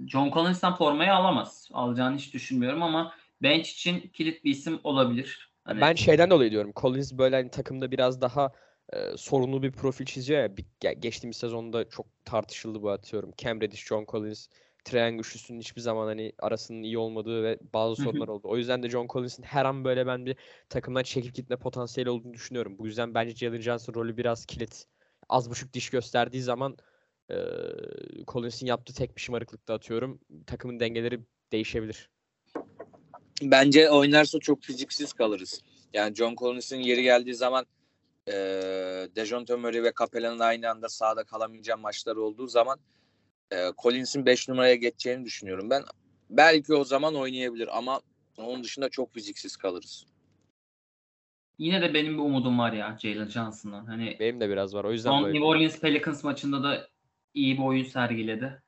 John 0.07 0.31
Collins'ten 0.31 0.75
formayı 0.75 1.13
alamaz. 1.13 1.69
Alacağını 1.73 2.17
hiç 2.17 2.33
düşünmüyorum 2.33 2.83
ama 2.83 3.13
bench 3.41 3.69
için 3.69 3.99
kilit 3.99 4.43
bir 4.43 4.51
isim 4.51 4.79
olabilir. 4.83 5.51
Hani... 5.63 5.81
Ben 5.81 5.93
şeyden 5.93 6.29
dolayı 6.29 6.51
diyorum. 6.51 6.71
Collins 6.75 7.13
böyle 7.13 7.35
hani 7.35 7.51
takımda 7.51 7.91
biraz 7.91 8.21
daha 8.21 8.51
e, 8.93 9.17
sorunlu 9.17 9.63
bir 9.63 9.71
profil 9.71 10.05
çiziyor 10.05 10.41
ya. 10.41 10.57
Bir, 10.57 10.65
geçtiğimiz 10.99 11.37
sezonda 11.37 11.89
çok 11.89 12.25
tartışıldı 12.25 12.81
bu 12.81 12.89
atıyorum. 12.89 13.31
Cam 13.37 13.61
Reddish, 13.61 13.85
John 13.85 14.05
Collins, 14.07 14.47
Triangle 14.89 15.19
üçlüsünün 15.19 15.59
hiçbir 15.59 15.81
zaman 15.81 16.05
hani 16.05 16.33
arasının 16.39 16.83
iyi 16.83 16.97
olmadığı 16.97 17.43
ve 17.43 17.59
bazı 17.73 18.01
sorunlar 18.03 18.27
oldu. 18.27 18.47
O 18.47 18.57
yüzden 18.57 18.83
de 18.83 18.89
John 18.89 19.07
Collins'in 19.07 19.43
her 19.43 19.65
an 19.65 19.83
böyle 19.83 20.07
ben 20.07 20.25
bir 20.25 20.35
takımdan 20.69 21.03
çekip 21.03 21.35
gitme 21.35 21.55
potansiyeli 21.55 22.09
olduğunu 22.09 22.33
düşünüyorum. 22.33 22.75
Bu 22.79 22.85
yüzden 22.85 23.13
bence 23.13 23.35
Jalen 23.35 23.61
Johnson 23.61 23.93
rolü 23.93 24.17
biraz 24.17 24.45
kilit. 24.45 24.85
Az 25.29 25.49
buçuk 25.49 25.73
diş 25.73 25.89
gösterdiği 25.89 26.41
zaman 26.41 26.77
e, 27.31 27.35
Collins'in 28.27 28.65
yaptığı 28.65 28.93
tek 28.93 29.15
bir 29.15 29.21
şımarıklıkta 29.21 29.73
atıyorum. 29.73 30.19
Takımın 30.47 30.79
dengeleri 30.79 31.19
değişebilir. 31.51 32.09
Bence 33.41 33.89
oynarsa 33.89 34.39
çok 34.39 34.63
fiziksiz 34.63 35.13
kalırız. 35.13 35.61
Yani 35.93 36.15
John 36.15 36.35
Collins'in 36.35 36.79
yeri 36.79 37.03
geldiği 37.03 37.35
zaman 37.35 37.65
e, 38.27 38.33
Dejounte 39.15 39.55
Murray 39.55 39.83
ve 39.83 39.93
Capella'nın 39.99 40.39
aynı 40.39 40.69
anda 40.69 40.89
sahada 40.89 41.23
kalamayacağı 41.23 41.77
maçlar 41.77 42.15
olduğu 42.15 42.47
zaman 42.47 42.79
e, 43.51 43.71
Collins'in 43.77 44.25
5 44.25 44.49
numaraya 44.49 44.75
geçeceğini 44.75 45.25
düşünüyorum 45.25 45.69
ben. 45.69 45.83
Belki 46.29 46.73
o 46.73 46.83
zaman 46.83 47.15
oynayabilir 47.15 47.77
ama 47.77 48.01
onun 48.37 48.63
dışında 48.63 48.89
çok 48.89 49.13
fiziksiz 49.13 49.57
kalırız. 49.57 50.05
Yine 51.57 51.81
de 51.81 51.93
benim 51.93 52.13
bir 52.13 52.23
umudum 52.23 52.59
var 52.59 52.73
ya 52.73 52.97
Jalen 53.01 53.27
Johnson'dan. 53.27 53.85
Hani 53.85 54.17
benim 54.19 54.39
de 54.39 54.49
biraz 54.49 54.75
var. 54.75 54.83
O 54.83 54.91
yüzden 54.91 55.09
son 55.09 55.33
New 55.33 55.45
Orleans 55.45 55.79
Pelicans 55.79 56.23
maçında 56.23 56.63
da 56.63 56.87
iyi 57.33 57.57
bir 57.57 57.63
oyun 57.63 57.83
sergiledi. 57.83 58.61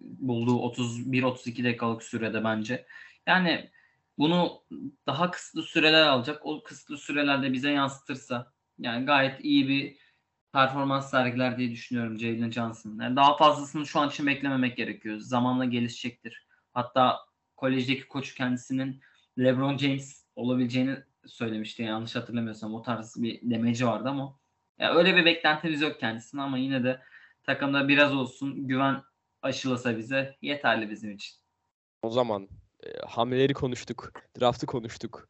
Bulduğu 0.00 0.56
31-32 0.56 1.64
dakikalık 1.64 2.02
sürede 2.02 2.44
bence. 2.44 2.86
Yani 3.26 3.70
bunu 4.18 4.62
daha 5.06 5.30
kısıtlı 5.30 5.62
süreler 5.62 6.06
alacak. 6.06 6.46
O 6.46 6.62
kısıtlı 6.62 6.98
sürelerde 6.98 7.52
bize 7.52 7.70
yansıtırsa 7.70 8.52
yani 8.78 9.06
gayet 9.06 9.44
iyi 9.44 9.68
bir 9.68 9.96
performans 10.52 11.10
sergiler 11.10 11.58
diye 11.58 11.70
düşünüyorum 11.70 12.18
Jalen 12.18 12.50
Johnson. 12.50 12.98
Yani 13.00 13.16
daha 13.16 13.36
fazlasını 13.36 13.86
şu 13.86 14.00
an 14.00 14.08
için 14.08 14.26
beklememek 14.26 14.76
gerekiyor. 14.76 15.18
Zamanla 15.18 15.64
gelişecektir. 15.64 16.46
Hatta 16.74 17.18
kolejdeki 17.56 18.08
koçu 18.08 18.34
kendisinin 18.34 19.00
LeBron 19.38 19.78
James 19.78 20.24
olabileceğini 20.36 20.96
söylemişti. 21.26 21.82
Yanlış 21.82 22.16
hatırlamıyorsam 22.16 22.74
o 22.74 22.82
tarz 22.82 23.22
bir 23.22 23.40
demeci 23.42 23.86
vardı 23.86 24.08
ama 24.08 24.38
ya 24.78 24.94
öyle 24.94 25.16
bir 25.16 25.24
beklentimiz 25.24 25.80
yok 25.80 26.00
kendisine 26.00 26.42
ama 26.42 26.58
yine 26.58 26.84
de 26.84 27.00
takımda 27.42 27.88
biraz 27.88 28.14
olsun 28.14 28.68
güven 28.68 29.02
aşılasa 29.42 29.98
bize 29.98 30.36
yeterli 30.42 30.90
bizim 30.90 31.10
için. 31.10 31.36
O 32.02 32.10
zaman 32.10 32.48
e, 32.82 32.88
hamleleri 33.06 33.54
konuştuk, 33.54 34.12
draftı 34.40 34.66
konuştuk. 34.66 35.28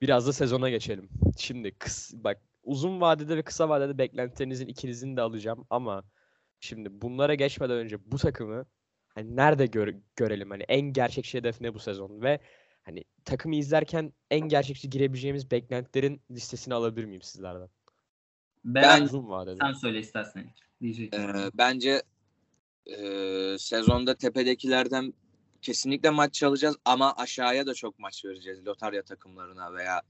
Biraz 0.00 0.26
da 0.26 0.32
sezona 0.32 0.70
geçelim. 0.70 1.08
Şimdi 1.38 1.74
kıs, 1.78 2.14
bak 2.14 2.40
uzun 2.66 3.00
vadede 3.00 3.36
ve 3.36 3.42
kısa 3.42 3.68
vadede 3.68 3.98
beklentilerinizin 3.98 4.66
ikinizini 4.66 5.16
de 5.16 5.20
alacağım 5.20 5.66
ama 5.70 6.04
şimdi 6.60 6.88
bunlara 7.02 7.34
geçmeden 7.34 7.76
önce 7.76 8.10
bu 8.10 8.18
takımı 8.18 8.66
hani 9.08 9.36
nerede 9.36 9.66
gör, 9.66 9.94
görelim 10.16 10.50
hani 10.50 10.62
en 10.62 10.80
gerçekçi 10.80 11.38
hedef 11.38 11.60
ne 11.60 11.74
bu 11.74 11.78
sezon 11.78 12.22
ve 12.22 12.40
hani 12.82 13.04
takımı 13.24 13.56
izlerken 13.56 14.12
en 14.30 14.40
gerçekçi 14.40 14.90
girebileceğimiz 14.90 15.50
beklentilerin 15.50 16.22
listesini 16.30 16.74
alabilir 16.74 17.04
miyim 17.04 17.22
sizlerden? 17.22 17.68
Ben, 18.64 18.82
ben 18.82 19.02
uzun 19.02 19.28
vadede. 19.28 19.56
Sen 19.60 19.72
söyle 19.72 19.98
istersen. 19.98 20.54
Ee, 20.82 21.10
bence 21.54 22.02
e, 22.86 22.98
sezonda 23.58 24.14
tepedekilerden 24.14 25.14
kesinlikle 25.62 26.10
maç 26.10 26.34
çalacağız 26.34 26.76
ama 26.84 27.14
aşağıya 27.16 27.66
da 27.66 27.74
çok 27.74 27.98
maç 27.98 28.24
vereceğiz 28.24 28.66
lotarya 28.66 29.02
takımlarına 29.02 29.74
veya 29.74 30.02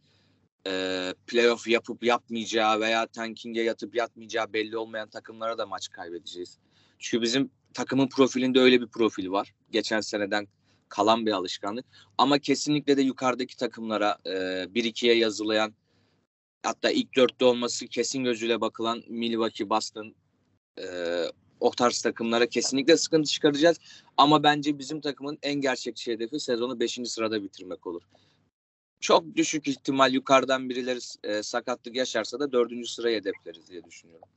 e, 0.66 1.14
playoff 1.26 1.68
yapıp 1.68 2.05
yapmayacağı 2.05 2.81
veya 2.81 3.07
tanking'e 3.07 3.62
yatıp 3.62 3.94
yatmayacağı 3.94 4.52
belli 4.52 4.76
olmayan 4.76 5.09
takımlara 5.09 5.59
da 5.59 5.66
maç 5.66 5.88
kaybedeceğiz. 5.88 6.59
Çünkü 6.98 7.22
bizim 7.22 7.50
takımın 7.74 8.09
profilinde 8.09 8.61
öyle 8.61 8.81
bir 8.81 8.87
profil 8.87 9.31
var. 9.31 9.55
Geçen 9.70 10.00
seneden 10.00 10.48
kalan 10.88 11.26
bir 11.26 11.33
alışkanlık. 11.33 11.85
Ama 12.18 12.38
kesinlikle 12.38 12.96
de 12.96 13.02
yukarıdaki 13.02 13.57
takımlara 13.57 14.18
e, 14.24 14.31
1-2'ye 14.31 15.14
yazılayan 15.14 15.74
hatta 16.62 16.90
ilk 16.90 17.16
dörtte 17.16 17.44
olması 17.44 17.87
kesin 17.87 18.24
gözüyle 18.24 18.61
bakılan 18.61 19.02
Milwaukee, 19.09 19.70
Boston 19.70 20.14
e, 20.79 20.87
o 21.61 21.70
tarz 21.70 22.02
takımlara 22.02 22.46
kesinlikle 22.46 22.96
sıkıntı 22.96 23.31
çıkaracağız. 23.31 23.79
Ama 24.16 24.42
bence 24.42 24.79
bizim 24.79 25.00
takımın 25.00 25.38
en 25.42 25.55
gerçekçi 25.55 26.12
hedefi 26.12 26.40
sezonu 26.40 26.81
5. 26.81 27.00
sırada 27.05 27.42
bitirmek 27.42 27.87
olur. 27.87 28.02
Çok 29.00 29.37
düşük 29.37 29.68
ihtimal 29.68 30.12
yukarıdan 30.12 30.68
birileri 30.68 30.98
e, 31.24 31.42
sakatlık 31.42 31.96
yaşarsa 31.96 32.40
da 32.40 32.52
4. 32.52 32.88
sırayı 32.88 33.20
hedefleriz 33.20 33.70
diye 33.70 33.85
düşünüyorum. 33.85 34.28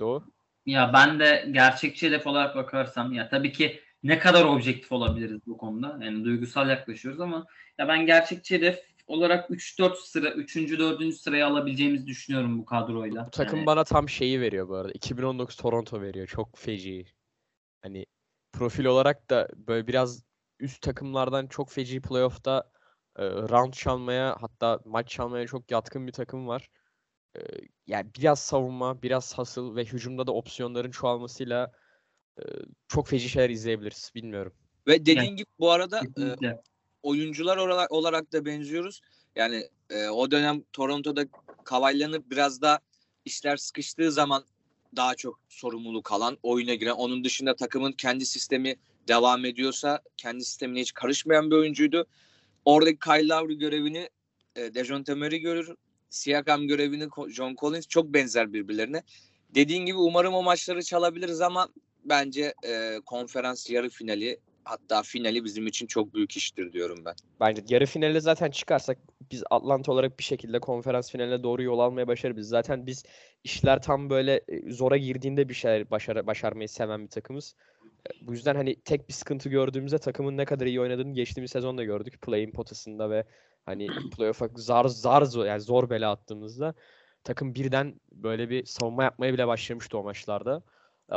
Doğru. 0.00 0.24
Ya 0.66 0.90
ben 0.92 1.20
de 1.20 1.48
gerçekçi 1.50 2.06
hedef 2.06 2.26
olarak 2.26 2.56
bakarsam 2.56 3.12
ya 3.12 3.28
tabii 3.28 3.52
ki 3.52 3.80
ne 4.02 4.18
kadar 4.18 4.44
objektif 4.44 4.92
olabiliriz 4.92 5.40
bu 5.46 5.58
konuda. 5.58 5.98
Yani 6.04 6.24
duygusal 6.24 6.68
yaklaşıyoruz 6.68 7.20
ama 7.20 7.46
ya 7.78 7.88
ben 7.88 8.06
gerçekçi 8.06 8.54
hedef 8.54 8.90
olarak 9.06 9.50
3-4 9.50 9.96
sıra 9.96 10.30
3. 10.30 10.56
4. 10.56 11.14
sırayı 11.14 11.46
alabileceğimizi 11.46 12.06
düşünüyorum 12.06 12.58
bu 12.58 12.64
kadroyla. 12.64 13.26
Bu 13.26 13.30
takım 13.30 13.58
yani... 13.58 13.66
bana 13.66 13.84
tam 13.84 14.08
şeyi 14.08 14.40
veriyor 14.40 14.68
bu 14.68 14.74
arada. 14.74 14.92
2019 14.92 15.56
Toronto 15.56 16.00
veriyor. 16.00 16.26
Çok 16.26 16.58
feci. 16.58 17.06
Hani 17.82 18.06
profil 18.52 18.84
olarak 18.84 19.30
da 19.30 19.48
böyle 19.54 19.86
biraz 19.86 20.24
üst 20.60 20.82
takımlardan 20.82 21.46
çok 21.46 21.70
feci 21.70 22.00
playoff'ta 22.00 22.70
e, 23.20 23.24
round 23.24 23.72
çalmaya 23.72 24.36
hatta 24.40 24.80
maç 24.84 25.08
çalmaya 25.08 25.46
çok 25.46 25.70
yatkın 25.70 26.06
bir 26.06 26.12
takım 26.12 26.48
var. 26.48 26.70
E, 27.36 27.40
yani 27.86 28.10
biraz 28.18 28.38
savunma, 28.38 29.02
biraz 29.02 29.34
hasıl 29.34 29.76
ve 29.76 29.84
hücumda 29.84 30.26
da 30.26 30.32
opsiyonların 30.32 30.90
çoğalmasıyla 30.90 31.72
e, 32.38 32.42
çok 32.88 33.08
feci 33.08 33.28
şeyler 33.28 33.50
izleyebiliriz. 33.50 34.12
Bilmiyorum. 34.14 34.52
Ve 34.86 35.06
dediğin 35.06 35.36
gibi 35.36 35.48
bu 35.58 35.70
arada 35.70 36.00
e, 36.18 36.56
oyuncular 37.02 37.56
olarak, 37.56 37.92
olarak 37.92 38.32
da 38.32 38.44
benziyoruz. 38.44 39.00
Yani 39.36 39.68
e, 39.90 40.08
o 40.08 40.30
dönem 40.30 40.62
Toronto'da 40.72 41.26
Kavai'lanıp 41.64 42.30
biraz 42.30 42.62
da 42.62 42.80
işler 43.24 43.56
sıkıştığı 43.56 44.12
zaman 44.12 44.44
daha 44.96 45.14
çok 45.14 45.40
sorumluluk 45.48 46.12
alan, 46.12 46.38
oyuna 46.42 46.74
giren. 46.74 46.94
Onun 46.94 47.24
dışında 47.24 47.56
takımın 47.56 47.92
kendi 47.92 48.26
sistemi 48.26 48.76
devam 49.08 49.44
ediyorsa 49.44 50.00
kendi 50.16 50.44
sistemine 50.44 50.80
hiç 50.80 50.94
karışmayan 50.94 51.50
bir 51.50 51.56
oyuncuydu. 51.56 52.06
Oradaki 52.64 52.98
Kyle 52.98 53.28
Lowry 53.28 53.58
görevini 53.58 54.08
e, 54.56 54.74
Dejounte 54.74 55.14
Murray 55.14 55.38
görür. 55.38 55.74
Siakam 56.10 56.66
görevini 56.66 57.08
John 57.28 57.56
Collins 57.60 57.88
çok 57.88 58.14
benzer 58.14 58.52
birbirlerine. 58.52 59.02
Dediğin 59.54 59.86
gibi 59.86 59.98
umarım 59.98 60.34
o 60.34 60.42
maçları 60.42 60.82
çalabiliriz 60.82 61.40
ama 61.40 61.68
bence 62.04 62.54
e, 62.66 63.00
konferans 63.06 63.70
yarı 63.70 63.88
finali 63.88 64.40
hatta 64.64 65.02
finali 65.02 65.44
bizim 65.44 65.66
için 65.66 65.86
çok 65.86 66.14
büyük 66.14 66.36
iştir 66.36 66.72
diyorum 66.72 67.04
ben. 67.04 67.14
Bence 67.40 67.62
yarı 67.68 67.86
finale 67.86 68.20
zaten 68.20 68.50
çıkarsak 68.50 68.98
biz 69.30 69.42
Atlanta 69.50 69.92
olarak 69.92 70.18
bir 70.18 70.24
şekilde 70.24 70.58
konferans 70.58 71.10
finaline 71.10 71.42
doğru 71.42 71.62
yol 71.62 71.78
almaya 71.78 72.08
başarırız. 72.08 72.48
Zaten 72.48 72.86
biz 72.86 73.04
işler 73.44 73.82
tam 73.82 74.10
böyle 74.10 74.40
e, 74.48 74.72
zora 74.72 74.96
girdiğinde 74.96 75.48
bir 75.48 75.54
şeyler 75.54 75.90
başar 75.90 76.26
başarmayı 76.26 76.68
seven 76.68 77.02
bir 77.02 77.08
takımız. 77.08 77.54
Bu 78.22 78.32
yüzden 78.32 78.54
hani 78.54 78.80
tek 78.80 79.08
bir 79.08 79.14
sıkıntı 79.14 79.48
gördüğümüzde 79.48 79.98
takımın 79.98 80.36
ne 80.36 80.44
kadar 80.44 80.66
iyi 80.66 80.80
oynadığını 80.80 81.14
geçtiğimiz 81.14 81.50
sezonda 81.50 81.84
gördük. 81.84 82.22
Play-in 82.22 82.52
potasında 82.52 83.10
ve 83.10 83.24
hani 83.66 83.86
playoff'a 84.16 84.48
zar 84.56 84.84
zar 84.84 85.22
zor 85.22 85.46
yani 85.46 85.60
zor 85.60 85.90
bela 85.90 86.10
attığımızda 86.10 86.74
takım 87.24 87.54
birden 87.54 88.00
böyle 88.12 88.50
bir 88.50 88.64
savunma 88.64 89.04
yapmaya 89.04 89.32
bile 89.32 89.46
başlamıştı 89.46 89.98
o 89.98 90.02
maçlarda. 90.02 90.62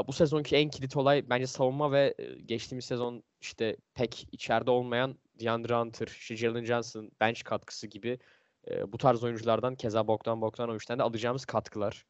Bu 0.08 0.14
sezonki 0.14 0.56
en 0.56 0.70
kilit 0.70 0.98
olay 0.98 1.30
bence 1.30 1.48
savunma 1.48 1.92
ve 1.92 2.14
e, 2.20 2.42
geçtiğimiz 2.42 2.86
sezon 2.86 3.24
işte 3.42 3.78
pek 3.94 4.28
içeride 4.32 4.72
olmayan 4.72 5.20
DeAndre 5.40 5.76
Hunter, 5.76 6.08
Jalen 6.08 6.66
Johnson, 6.66 7.12
bench 7.22 7.44
katkısı 7.44 7.88
gibi 7.88 8.20
e, 8.68 8.92
bu 8.92 8.98
tarz 8.98 9.24
oyunculardan 9.24 9.76
keza 9.76 10.08
Bogdan 10.08 10.42
Bogdanovic'ten 10.42 11.00
de 11.00 11.04
alacağımız 11.04 11.46
katkılar. 11.46 12.06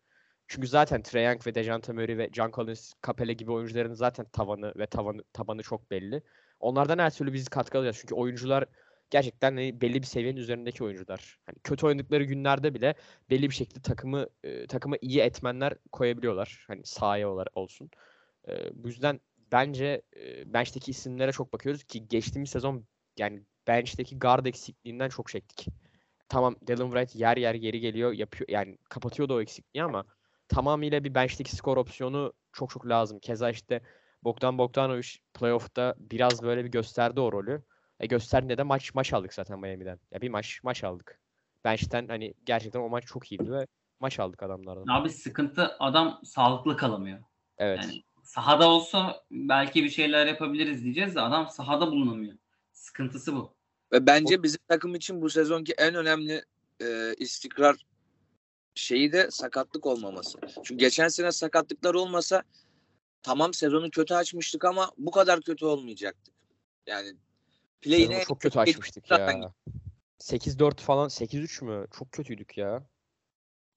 Çünkü 0.47 0.67
zaten 0.67 1.01
Trae 1.01 1.23
Young 1.23 1.47
ve 1.47 1.56
Dejounte 1.56 1.93
Murray 1.93 2.17
ve 2.17 2.29
John 2.34 2.51
Collins, 2.51 2.93
Capela 3.08 3.32
gibi 3.32 3.51
oyuncuların 3.51 3.93
zaten 3.93 4.25
tavanı 4.25 4.73
ve 4.77 4.88
tavanı 4.88 5.23
tabanı 5.34 5.63
çok 5.63 5.91
belli. 5.91 6.21
Onlardan 6.60 6.99
her 6.99 7.13
türlü 7.13 7.34
biz 7.34 7.47
katkı 7.49 7.77
alacağız. 7.77 7.97
Çünkü 8.01 8.15
oyuncular 8.15 8.65
gerçekten 9.10 9.51
hani 9.56 9.82
belli 9.82 10.01
bir 10.01 10.08
seviyenin 10.08 10.39
üzerindeki 10.39 10.84
oyuncular. 10.84 11.39
Hani 11.45 11.56
kötü 11.63 11.86
oynadıkları 11.86 12.23
günlerde 12.23 12.73
bile 12.73 12.93
belli 13.29 13.49
bir 13.49 13.56
şekilde 13.56 13.82
takımı 13.82 14.27
e, 14.43 14.67
takıma 14.67 14.95
iyi 15.01 15.19
etmenler 15.19 15.73
koyabiliyorlar. 15.91 16.65
Hani 16.67 16.86
sahaya 16.86 17.29
olarak 17.29 17.58
olsun. 17.58 17.89
E, 18.47 18.84
bu 18.84 18.88
yüzden 18.88 19.19
bence 19.51 20.01
e, 20.15 20.53
bench'teki 20.53 20.91
isimlere 20.91 21.32
çok 21.32 21.53
bakıyoruz 21.53 21.84
ki 21.84 22.08
geçtiğimiz 22.08 22.49
sezon 22.49 22.86
yani 23.17 23.43
bench'teki 23.67 24.19
guard 24.19 24.45
eksikliğinden 24.45 25.10
çok 25.10 25.29
çektik. 25.29 25.67
Tamam 26.29 26.56
Dylan 26.67 26.91
Wright 26.91 27.15
yer 27.15 27.38
yer 27.38 27.56
geri 27.56 27.79
geliyor 27.79 28.13
yapıyor 28.13 28.49
yani 28.49 28.77
kapatıyordu 28.89 29.36
o 29.36 29.41
eksikliği 29.41 29.84
ama 29.84 30.06
tamamıyla 30.53 31.03
bir 31.03 31.15
bench'teki 31.15 31.55
skor 31.55 31.77
opsiyonu 31.77 32.33
çok 32.53 32.69
çok 32.69 32.87
lazım. 32.87 33.19
Keza 33.19 33.49
işte 33.49 33.81
Bogdan 34.23 34.57
Bogdanovic 34.57 35.07
playoff'ta 35.33 35.95
biraz 35.97 36.43
böyle 36.43 36.65
bir 36.65 36.71
gösterdi 36.71 37.19
o 37.19 37.31
rolü. 37.31 37.63
E 37.99 38.05
gösterdiğinde 38.05 38.57
de 38.57 38.63
maç 38.63 38.93
maç 38.93 39.13
aldık 39.13 39.33
zaten 39.33 39.59
Miami'den. 39.59 39.99
Ya 40.11 40.21
bir 40.21 40.29
maç 40.29 40.59
maç 40.63 40.83
aldık. 40.83 41.19
Bench'ten 41.63 42.07
hani 42.07 42.33
gerçekten 42.45 42.79
o 42.79 42.89
maç 42.89 43.05
çok 43.05 43.31
iyiydi 43.31 43.51
ve 43.51 43.67
maç 43.99 44.19
aldık 44.19 44.43
adamlardan. 44.43 44.87
Abi 44.87 45.09
sıkıntı 45.09 45.75
adam 45.79 46.19
sağlıklı 46.23 46.77
kalamıyor. 46.77 47.19
Evet. 47.57 47.79
Yani 47.81 48.03
sahada 48.23 48.69
olsa 48.69 49.23
belki 49.31 49.83
bir 49.83 49.89
şeyler 49.89 50.25
yapabiliriz 50.25 50.83
diyeceğiz 50.83 51.15
de 51.15 51.21
adam 51.21 51.49
sahada 51.49 51.87
bulunamıyor. 51.87 52.37
Sıkıntısı 52.71 53.35
bu. 53.35 53.53
Ve 53.91 54.05
bence 54.07 54.43
bizim 54.43 54.59
takım 54.67 54.95
için 54.95 55.21
bu 55.21 55.29
sezonki 55.29 55.73
en 55.77 55.95
önemli 55.95 56.43
e, 56.81 57.13
istikrar 57.17 57.75
şeyi 58.75 59.12
de 59.12 59.31
sakatlık 59.31 59.86
olmaması. 59.86 60.39
Çünkü 60.55 60.75
geçen 60.75 61.07
sene 61.07 61.31
sakatlıklar 61.31 61.93
olmasa 61.93 62.43
tamam 63.21 63.53
sezonu 63.53 63.89
kötü 63.91 64.13
açmıştık 64.13 64.65
ama 64.65 64.91
bu 64.97 65.12
kadar 65.12 65.41
kötü 65.41 65.65
olmayacaktık. 65.65 66.33
Yani 66.88 67.13
play'ine 67.81 68.23
çok 68.27 68.41
kötü 68.41 68.59
açmıştık 68.59 69.07
zaten 69.07 69.41
ya. 69.41 69.53
8-4 70.19 70.81
falan 70.81 71.07
8-3 71.09 71.65
mü? 71.65 71.88
Çok 71.97 72.12
kötüydük 72.12 72.57
ya. 72.57 72.83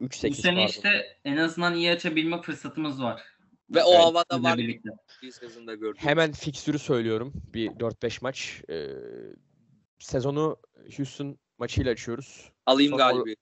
3-8 0.01 0.31
Bu 0.31 0.35
sene 0.35 0.55
pardon. 0.55 0.67
işte 0.69 1.19
en 1.25 1.37
azından 1.37 1.75
iyi 1.75 1.91
açabilme 1.91 2.43
fırsatımız 2.43 3.03
var. 3.03 3.23
ve 3.71 3.85
o 3.85 3.91
Evet, 3.93 4.01
havada 4.05 4.37
Bizle 4.39 4.43
var 4.49 4.59
birlikte. 4.59 4.91
bir. 5.23 5.97
Hemen 5.97 6.33
fikstürü 6.33 6.79
söylüyorum. 6.79 7.33
Bir 7.55 7.71
4-5 7.71 8.19
maç. 8.23 8.63
Ee, 8.71 8.89
sezonu 9.99 10.57
Houston 10.97 11.39
maçıyla 11.59 11.93
açıyoruz. 11.93 12.51
alayım 12.67 12.91
Sonra- 12.93 13.11
galibi. 13.11 13.37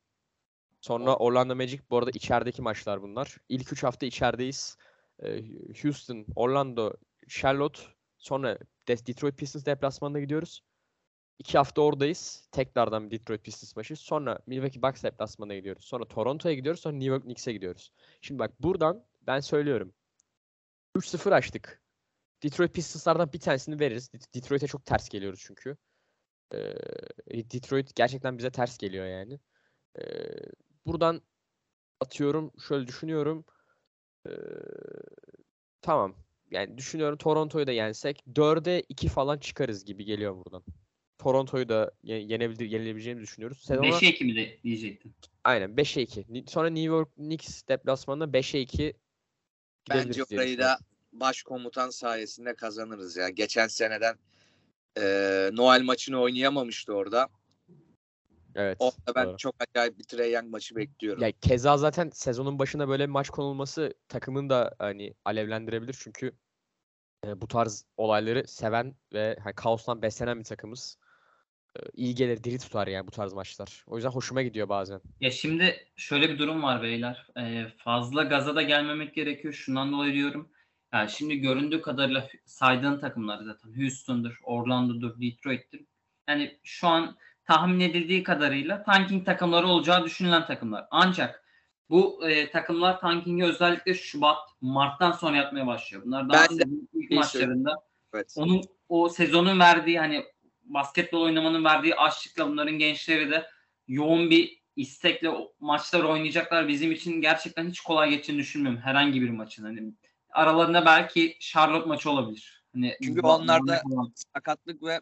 Sonra 0.85 1.17
Orlando 1.17 1.57
Magic 1.57 1.81
bu 1.91 1.99
arada 1.99 2.11
içerideki 2.15 2.63
maçlar 2.63 3.03
bunlar. 3.03 3.37
İlk 3.49 3.73
3 3.73 3.83
hafta 3.83 4.07
içerideyiz. 4.07 4.77
Ee, 5.23 5.43
Houston, 5.83 6.27
Orlando, 6.37 6.93
Charlotte. 7.29 7.81
Sonra 8.19 8.59
De- 8.89 9.07
Detroit 9.07 9.39
Pistons 9.39 9.67
deplasmanına 9.67 10.21
gidiyoruz. 10.21 10.63
2 11.39 11.59
hafta 11.59 11.83
oradayız. 11.83 12.49
Tekrardan 12.53 13.11
Detroit 13.11 13.45
Pistons 13.45 13.77
maçı. 13.77 13.97
Sonra 13.97 14.39
Milwaukee 14.47 14.83
Bucks 14.83 15.03
deplasmanına 15.03 15.55
gidiyoruz. 15.55 15.85
Sonra 15.85 16.09
Toronto'ya 16.09 16.55
gidiyoruz. 16.55 16.81
Sonra 16.81 16.95
New 16.97 17.11
York 17.11 17.23
Knicks'e 17.23 17.53
gidiyoruz. 17.53 17.93
Şimdi 18.21 18.39
bak 18.39 18.63
buradan 18.63 19.05
ben 19.27 19.41
söylüyorum. 19.41 19.95
3-0 20.97 21.33
açtık. 21.33 21.83
Detroit 22.43 22.75
Pistons'lardan 22.75 23.33
bir 23.33 23.41
tanesini 23.41 23.81
veririz. 23.81 24.13
Det- 24.13 24.35
Detroit'e 24.35 24.67
çok 24.67 24.85
ters 24.85 25.09
geliyoruz 25.09 25.43
çünkü. 25.47 25.77
Ee, 26.55 26.75
Detroit 27.29 27.95
gerçekten 27.97 28.39
bize 28.39 28.51
ters 28.51 28.79
geliyor 28.79 29.07
yani. 29.07 29.41
Ee, 29.99 30.03
buradan 30.87 31.23
atıyorum 32.01 32.53
şöyle 32.69 32.87
düşünüyorum. 32.87 33.45
Ee, 34.27 34.31
tamam. 35.83 36.15
Yani 36.51 36.79
düşünüyorum 36.79 37.19
Toronto'yu 37.19 37.67
da 37.67 37.73
yensek 37.73 38.25
4'e 38.35 38.81
2 38.89 39.09
falan 39.09 39.39
çıkarız 39.39 39.85
gibi 39.85 40.05
geliyor 40.05 40.37
buradan. 40.37 40.65
Toronto'yu 41.19 41.69
da 41.69 41.93
ye- 42.03 42.23
yenebilir, 42.23 42.71
yenilebileceğimizi 42.71 43.27
düşünüyoruz. 43.27 43.65
Sezona 43.65 43.87
5'e 43.87 44.09
2 44.09 44.25
mi 44.25 44.37
de 44.37 44.59
diyecektim. 44.65 45.15
aynen 45.45 45.77
5'e 45.77 46.03
2. 46.03 46.25
Ni- 46.29 46.45
Sonra 46.49 46.69
New 46.71 46.95
York 46.97 47.15
Knicks 47.15 47.63
deplasmanında 47.69 48.33
5'e 48.33 48.61
2 48.61 48.95
Bence 49.91 50.25
orayı 50.25 50.59
da 50.59 50.79
başkomutan 51.13 51.91
sayesinde 51.91 52.55
kazanırız 52.55 53.17
ya. 53.17 53.29
Geçen 53.29 53.67
seneden 53.67 54.17
e, 54.99 55.03
Noel 55.53 55.83
maçını 55.83 56.21
oynayamamıştı 56.21 56.93
orada. 56.93 57.29
Evet. 58.55 58.77
Orada 58.81 59.15
ben 59.17 59.27
doğru. 59.27 59.37
çok 59.37 59.55
acayip 59.61 59.99
bir 59.99 60.05
Trey 60.05 60.33
Young 60.33 60.51
maçı 60.51 60.77
bekliyorum. 60.77 61.23
Ya 61.23 61.33
keza 61.41 61.77
zaten 61.77 62.11
sezonun 62.11 62.59
başına 62.59 62.89
böyle 62.89 63.03
bir 63.03 63.13
maç 63.13 63.31
konulması 63.31 63.95
takımın 64.09 64.51
da 64.51 64.75
hani 64.79 65.15
alevlendirebilir 65.25 65.97
çünkü 65.99 66.33
e, 67.27 67.41
bu 67.41 67.49
tarz 67.49 67.85
olayları 67.97 68.49
seven 68.49 68.95
ve 69.13 69.37
hani 69.45 69.55
kaostan 69.55 70.03
beslenen 70.03 70.39
bir 70.39 70.45
takımız. 70.45 70.99
E, 71.77 71.81
iyi 71.95 72.15
gelir, 72.15 72.45
diri 72.45 72.59
tutar 72.59 72.87
yani 72.87 73.07
bu 73.07 73.11
tarz 73.11 73.33
maçlar. 73.33 73.85
O 73.87 73.97
yüzden 73.97 74.11
hoşuma 74.11 74.43
gidiyor 74.43 74.69
bazen. 74.69 75.01
Ya 75.21 75.31
şimdi 75.31 75.87
şöyle 75.97 76.31
bir 76.31 76.39
durum 76.39 76.63
var 76.63 76.83
beyler. 76.83 77.27
Ee, 77.39 77.67
fazla 77.77 78.23
gaza 78.23 78.55
da 78.55 78.63
gelmemek 78.63 79.15
gerekiyor. 79.15 79.55
Şundan 79.55 79.93
dolayı 79.93 80.15
diyorum. 80.15 80.49
Yani 80.93 81.11
şimdi 81.11 81.37
göründüğü 81.37 81.83
kadarıyla 81.83 82.29
saydığın 82.45 82.99
takımlar 82.99 83.43
zaten 83.45 83.81
Houston'dur, 83.81 84.39
Orlando'dur, 84.43 85.21
Detroit'tir. 85.21 85.85
Yani 86.29 86.59
şu 86.63 86.89
an 86.89 87.17
tahmin 87.45 87.81
edildiği 87.81 88.23
kadarıyla 88.23 88.83
tanking 88.83 89.27
takımları 89.27 89.67
olacağı 89.67 90.05
düşünülen 90.05 90.47
takımlar. 90.47 90.87
Ancak 90.91 91.45
bu 91.91 92.29
e, 92.29 92.51
takımlar 92.51 93.01
tanking'i 93.01 93.45
özellikle 93.45 93.95
Şubat, 93.95 94.39
Mart'tan 94.61 95.13
sonra 95.13 95.37
yapmaya 95.37 95.67
başlıyor. 95.67 96.03
Bunlar 96.07 96.29
daha 96.29 96.47
Ben 96.51 96.59
de 96.59 96.63
ilk 96.93 97.09
şey 97.09 97.19
maçlarında 97.19 97.75
Evet. 98.15 98.35
onun 98.37 98.63
o 98.89 99.09
sezonun 99.09 99.61
verdiği 99.61 99.99
hani 99.99 100.25
basketbol 100.65 101.23
oynamanın 101.23 101.65
verdiği 101.65 101.95
açlıkla 101.95 102.49
bunların 102.49 102.79
gençleri 102.79 103.31
de 103.31 103.47
yoğun 103.89 104.31
bir 104.31 104.63
istekle 104.77 105.31
maçlar 105.61 106.05
oynayacaklar. 106.05 106.69
Bizim 106.69 106.93
için 106.93 107.21
gerçekten 107.21 107.69
hiç 107.69 107.81
kolay 107.81 108.11
geçeceğini 108.11 108.41
düşünmüyorum 108.43 108.81
herhangi 108.81 109.23
bir 109.23 109.31
maçın. 109.31 109.65
Hani 109.65 109.93
aralarında 110.31 110.87
belki 110.87 111.37
Charlotte 111.41 111.89
maçı 111.89 112.11
olabilir. 112.11 112.65
Hani 112.73 112.97
Çünkü 113.03 113.21
onlarda- 113.21 113.83
sakatlık 114.35 114.83
ve 114.83 115.01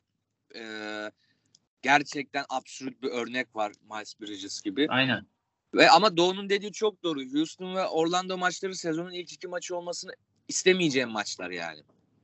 e, 0.55 0.63
gerçekten 1.83 2.45
absürt 2.49 3.03
bir 3.03 3.09
örnek 3.09 3.57
var 3.57 3.73
Miles 3.90 4.21
Bridges 4.21 4.62
gibi. 4.62 4.87
Aynen. 4.88 5.27
Ve 5.75 5.90
ama 5.90 6.16
Doğu'nun 6.16 6.49
dediği 6.49 6.73
çok 6.73 7.03
doğru. 7.03 7.21
Houston 7.33 7.75
ve 7.75 7.87
Orlando 7.87 8.38
maçları 8.38 8.75
sezonun 8.75 9.12
ilk 9.12 9.33
iki 9.33 9.49
maçı 9.49 9.77
olmasını 9.77 10.12
istemeyeceğim 10.49 11.11
maçlar 11.11 11.51
yani. 11.51 11.81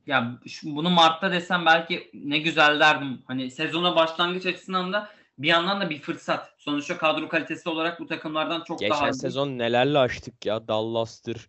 Ya 0.06 0.38
bunu 0.62 0.90
Mart'ta 0.90 1.32
desem 1.32 1.66
belki 1.66 2.10
ne 2.14 2.38
güzel 2.38 2.80
derdim. 2.80 3.22
Hani 3.26 3.50
sezona 3.50 3.96
başlangıç 3.96 4.46
açısından 4.46 4.92
da 4.92 5.10
bir 5.38 5.48
yandan 5.48 5.80
da 5.80 5.90
bir 5.90 6.00
fırsat. 6.00 6.54
Sonuçta 6.58 6.98
kadro 6.98 7.28
kalitesi 7.28 7.68
olarak 7.68 8.00
bu 8.00 8.06
takımlardan 8.06 8.64
çok 8.64 8.80
daha 8.80 8.88
Geçen 8.88 9.10
sezon 9.10 9.58
nelerle 9.58 9.98
açtık 9.98 10.46
ya. 10.46 10.68
Dallas'tır. 10.68 11.48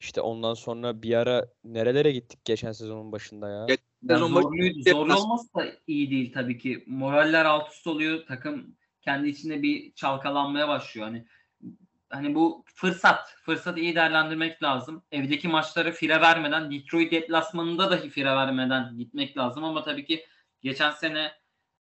İşte 0.00 0.20
ondan 0.20 0.54
sonra 0.54 1.02
bir 1.02 1.14
ara 1.14 1.46
nerelere 1.64 2.12
gittik 2.12 2.44
geçen 2.44 2.72
sezonun 2.72 3.12
başında 3.12 3.48
ya. 3.48 3.66
Geç- 4.02 4.10
Ya 4.10 4.16
Sezon 4.16 4.34
başı 4.34 4.42
zorluydu. 4.42 4.78
hep 4.78 4.88
Zorlu 4.94 5.08
nasıl- 5.08 5.24
olması 5.24 5.54
da 5.54 5.66
iyi 5.86 6.10
değil 6.10 6.32
tabii 6.32 6.58
ki. 6.58 6.84
Moraller 6.86 7.44
alt 7.44 7.72
üst 7.72 7.86
oluyor. 7.86 8.26
Takım 8.26 8.76
kendi 9.00 9.28
içinde 9.28 9.62
bir 9.62 9.92
çalkalanmaya 9.92 10.68
başlıyor. 10.68 11.06
Hani 11.06 11.24
hani 12.10 12.34
bu 12.34 12.64
fırsat. 12.74 13.34
Fırsatı 13.44 13.80
iyi 13.80 13.94
değerlendirmek 13.94 14.62
lazım. 14.62 15.02
Evdeki 15.12 15.48
maçları 15.48 15.92
fire 15.92 16.20
vermeden, 16.20 16.70
Detroit 16.70 17.12
deplasmanında 17.12 17.90
dahi 17.90 18.08
fire 18.10 18.30
vermeden 18.36 18.98
gitmek 18.98 19.36
lazım 19.36 19.64
ama 19.64 19.82
tabii 19.84 20.04
ki 20.04 20.24
geçen 20.62 20.90
sene 20.90 21.32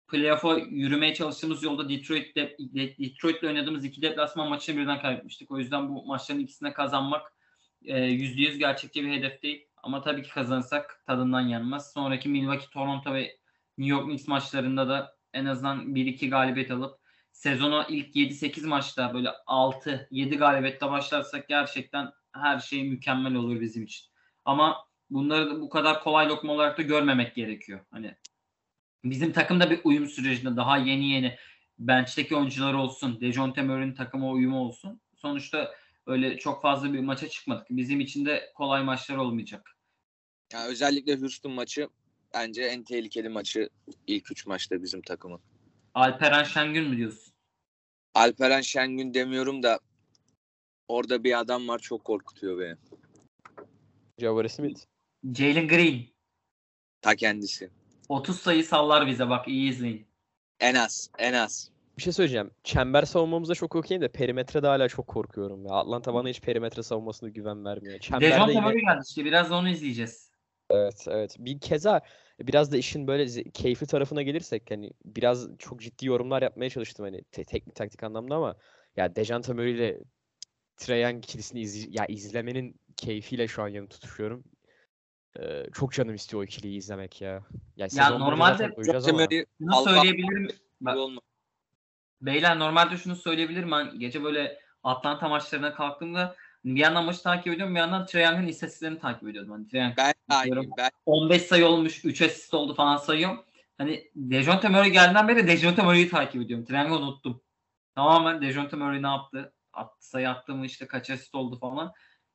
playoff'a 0.08 0.58
yürümeye 0.58 1.14
çalıştığımız 1.14 1.62
yolda 1.62 1.88
Detroit 1.88 2.36
de, 2.36 2.56
Detroit'le 2.98 3.42
oynadığımız 3.44 3.84
iki 3.84 4.02
deplasman 4.02 4.48
maçını 4.48 4.76
birden 4.76 5.00
kaybetmiştik. 5.00 5.50
O 5.50 5.58
yüzden 5.58 5.88
bu 5.88 6.06
maçların 6.06 6.40
ikisine 6.40 6.72
kazanmak 6.72 7.32
e, 7.84 7.98
%100 7.98 8.58
gerçekçi 8.58 9.04
bir 9.04 9.10
hedef 9.12 9.42
değil. 9.42 9.66
Ama 9.82 10.02
tabii 10.02 10.22
ki 10.22 10.30
kazanırsak 10.30 11.02
tadından 11.06 11.40
yenmez. 11.40 11.92
Sonraki 11.92 12.28
Milwaukee, 12.28 12.70
Toronto 12.70 13.14
ve 13.14 13.36
New 13.78 13.96
York 13.96 14.04
Knicks 14.04 14.28
maçlarında 14.28 14.88
da 14.88 15.16
en 15.32 15.44
azından 15.44 15.94
1-2 15.94 16.30
galibiyet 16.30 16.70
alıp 16.70 17.00
sezona 17.32 17.86
ilk 17.88 18.16
7-8 18.16 18.66
maçta 18.66 19.14
böyle 19.14 19.28
6-7 19.46 20.36
galibiyetle 20.36 20.90
başlarsak 20.90 21.48
gerçekten 21.48 22.10
her 22.32 22.58
şey 22.58 22.84
mükemmel 22.84 23.34
olur 23.34 23.60
bizim 23.60 23.84
için. 23.84 24.06
Ama 24.44 24.86
bunları 25.10 25.50
da 25.50 25.60
bu 25.60 25.68
kadar 25.68 26.02
kolay 26.02 26.28
lokma 26.28 26.52
olarak 26.52 26.78
da 26.78 26.82
görmemek 26.82 27.34
gerekiyor. 27.34 27.80
Hani 27.90 28.14
bizim 29.04 29.32
takımda 29.32 29.70
bir 29.70 29.80
uyum 29.84 30.06
sürecinde 30.06 30.56
daha 30.56 30.76
yeni 30.76 31.10
yeni 31.10 31.36
bench'teki 31.78 32.36
oyuncular 32.36 32.74
olsun, 32.74 33.20
Dejounte 33.20 33.62
Murray'nin 33.62 33.94
takıma 33.94 34.30
uyumu 34.30 34.58
olsun. 34.58 35.00
Sonuçta 35.14 35.74
öyle 36.06 36.38
çok 36.38 36.62
fazla 36.62 36.92
bir 36.92 37.00
maça 37.00 37.28
çıkmadık. 37.28 37.66
Bizim 37.70 38.00
için 38.00 38.26
de 38.26 38.52
kolay 38.54 38.84
maçlar 38.84 39.16
olmayacak. 39.16 39.76
Yani 40.52 40.68
özellikle 40.68 41.16
Houston 41.16 41.52
maçı 41.52 41.88
bence 42.34 42.62
en 42.62 42.84
tehlikeli 42.84 43.28
maçı 43.28 43.68
ilk 44.06 44.30
üç 44.30 44.46
maçta 44.46 44.82
bizim 44.82 45.02
takımın. 45.02 45.40
Alperen 45.94 46.44
Şengün 46.44 46.88
mü 46.88 46.96
diyorsun? 46.96 47.32
Alperen 48.14 48.60
Şengün 48.60 49.14
demiyorum 49.14 49.62
da 49.62 49.80
orada 50.88 51.24
bir 51.24 51.38
adam 51.38 51.68
var 51.68 51.78
çok 51.78 52.04
korkutuyor 52.04 52.58
beni. 52.58 52.76
Jabari 54.18 54.48
Smith. 54.48 54.80
Jalen 55.34 55.68
Green. 55.68 56.02
Ta 57.00 57.14
kendisi. 57.14 57.70
30 58.08 58.40
sayı 58.40 58.64
sallar 58.64 59.06
bize 59.06 59.28
bak 59.28 59.48
iyi 59.48 59.70
izleyin. 59.70 60.06
En 60.60 60.74
az. 60.74 61.10
En 61.18 61.32
az. 61.32 61.70
Bir 62.02 62.04
şey 62.04 62.12
söyleyeceğim. 62.12 62.50
Çember 62.64 63.02
savunmamıza 63.02 63.54
çok 63.54 63.76
okeyim 63.76 64.02
de 64.02 64.08
perimetrede 64.08 64.66
hala 64.66 64.88
çok 64.88 65.06
korkuyorum 65.06 65.66
ya. 65.66 65.72
Atlanta 65.72 66.14
bana 66.14 66.28
hiç 66.28 66.40
perimetre 66.40 66.82
savunmasına 66.82 67.28
güven 67.28 67.64
vermiyor. 67.64 67.98
Çemberde 67.98 68.34
Dejounte 68.34 68.52
yine... 68.52 68.80
Geldi 68.80 69.00
işte 69.08 69.24
biraz 69.24 69.50
da 69.50 69.56
onu 69.56 69.68
izleyeceğiz. 69.68 70.30
Evet, 70.70 71.04
evet. 71.08 71.36
Bir 71.38 71.60
keza 71.60 72.00
biraz 72.40 72.72
da 72.72 72.76
işin 72.76 73.06
böyle 73.06 73.42
keyfi 73.42 73.86
tarafına 73.86 74.22
gelirsek 74.22 74.70
hani 74.70 74.90
biraz 75.04 75.48
çok 75.58 75.80
ciddi 75.80 76.06
yorumlar 76.06 76.42
yapmaya 76.42 76.70
çalıştım 76.70 77.04
hani 77.06 77.22
te- 77.24 77.44
teknik 77.44 77.74
taktik 77.74 78.02
anlamda 78.02 78.34
ama 78.34 78.56
ya 78.96 79.16
Dejounte 79.16 79.52
Murray 79.52 79.72
ile 79.72 79.98
Trae 80.76 81.00
Young 81.00 81.24
ikilisini 81.24 81.60
izle- 81.60 82.00
ya 82.00 82.06
izlemenin 82.06 82.80
keyfiyle 82.96 83.48
şu 83.48 83.62
an 83.62 83.68
yanı 83.68 83.88
tutuşuyorum. 83.88 84.44
Ee, 85.40 85.66
çok 85.72 85.92
canım 85.92 86.14
istiyor 86.14 86.42
o 86.42 86.44
ikiliyi 86.44 86.76
izlemek 86.78 87.20
ya. 87.20 87.30
Ya, 87.76 87.88
boyunca 87.88 88.18
normalde 88.18 88.76
duyacağız 88.76 89.08
ama. 89.08 89.28
Söyleyebilirim. 89.84 90.48
Olma. 90.96 91.20
Beyler 92.22 92.58
normalde 92.58 92.96
şunu 92.96 93.16
söyleyebilirim. 93.16 93.70
Ben 93.70 93.98
gece 93.98 94.24
böyle 94.24 94.58
Atlanta 94.82 95.28
maçlarına 95.28 95.74
kalktığımda 95.74 96.36
bir 96.64 96.80
yandan 96.80 97.04
maçı 97.04 97.22
takip 97.22 97.54
ediyorum 97.54 97.74
bir 97.74 97.80
yandan 97.80 98.06
Trae 98.06 98.48
istatistiklerini 98.48 98.98
takip 98.98 99.28
ediyordum. 99.28 99.52
Hani 99.52 99.68
Trae 99.68 99.80
Young 99.82 99.96
Ben 99.98 100.44
Diyorum. 100.44 100.62
aynı. 100.62 100.76
Ben 100.78 100.90
15 101.06 101.42
sayı 101.42 101.66
olmuş, 101.66 102.04
3 102.04 102.22
asist 102.22 102.54
oldu 102.54 102.74
falan 102.74 102.96
sayıyorum. 102.96 103.44
Hani 103.78 104.10
Dejounte 104.16 104.68
Murray 104.68 104.90
geldiğinden 104.90 105.28
beri 105.28 105.46
Dejounte 105.46 105.82
Murray'i 105.82 106.08
takip 106.08 106.42
ediyorum. 106.42 106.66
Triangle 106.66 106.94
unuttum. 106.94 107.42
Tamamen 107.94 108.42
Dejounte 108.42 108.76
Murray 108.76 109.02
ne 109.02 109.06
yaptı? 109.06 109.52
Attı, 109.72 110.08
sayı 110.08 110.30
attı 110.30 110.54
mı 110.54 110.66
işte 110.66 110.86
kaç 110.86 111.10
asist 111.10 111.34
oldu 111.34 111.58
falan. 111.58 111.92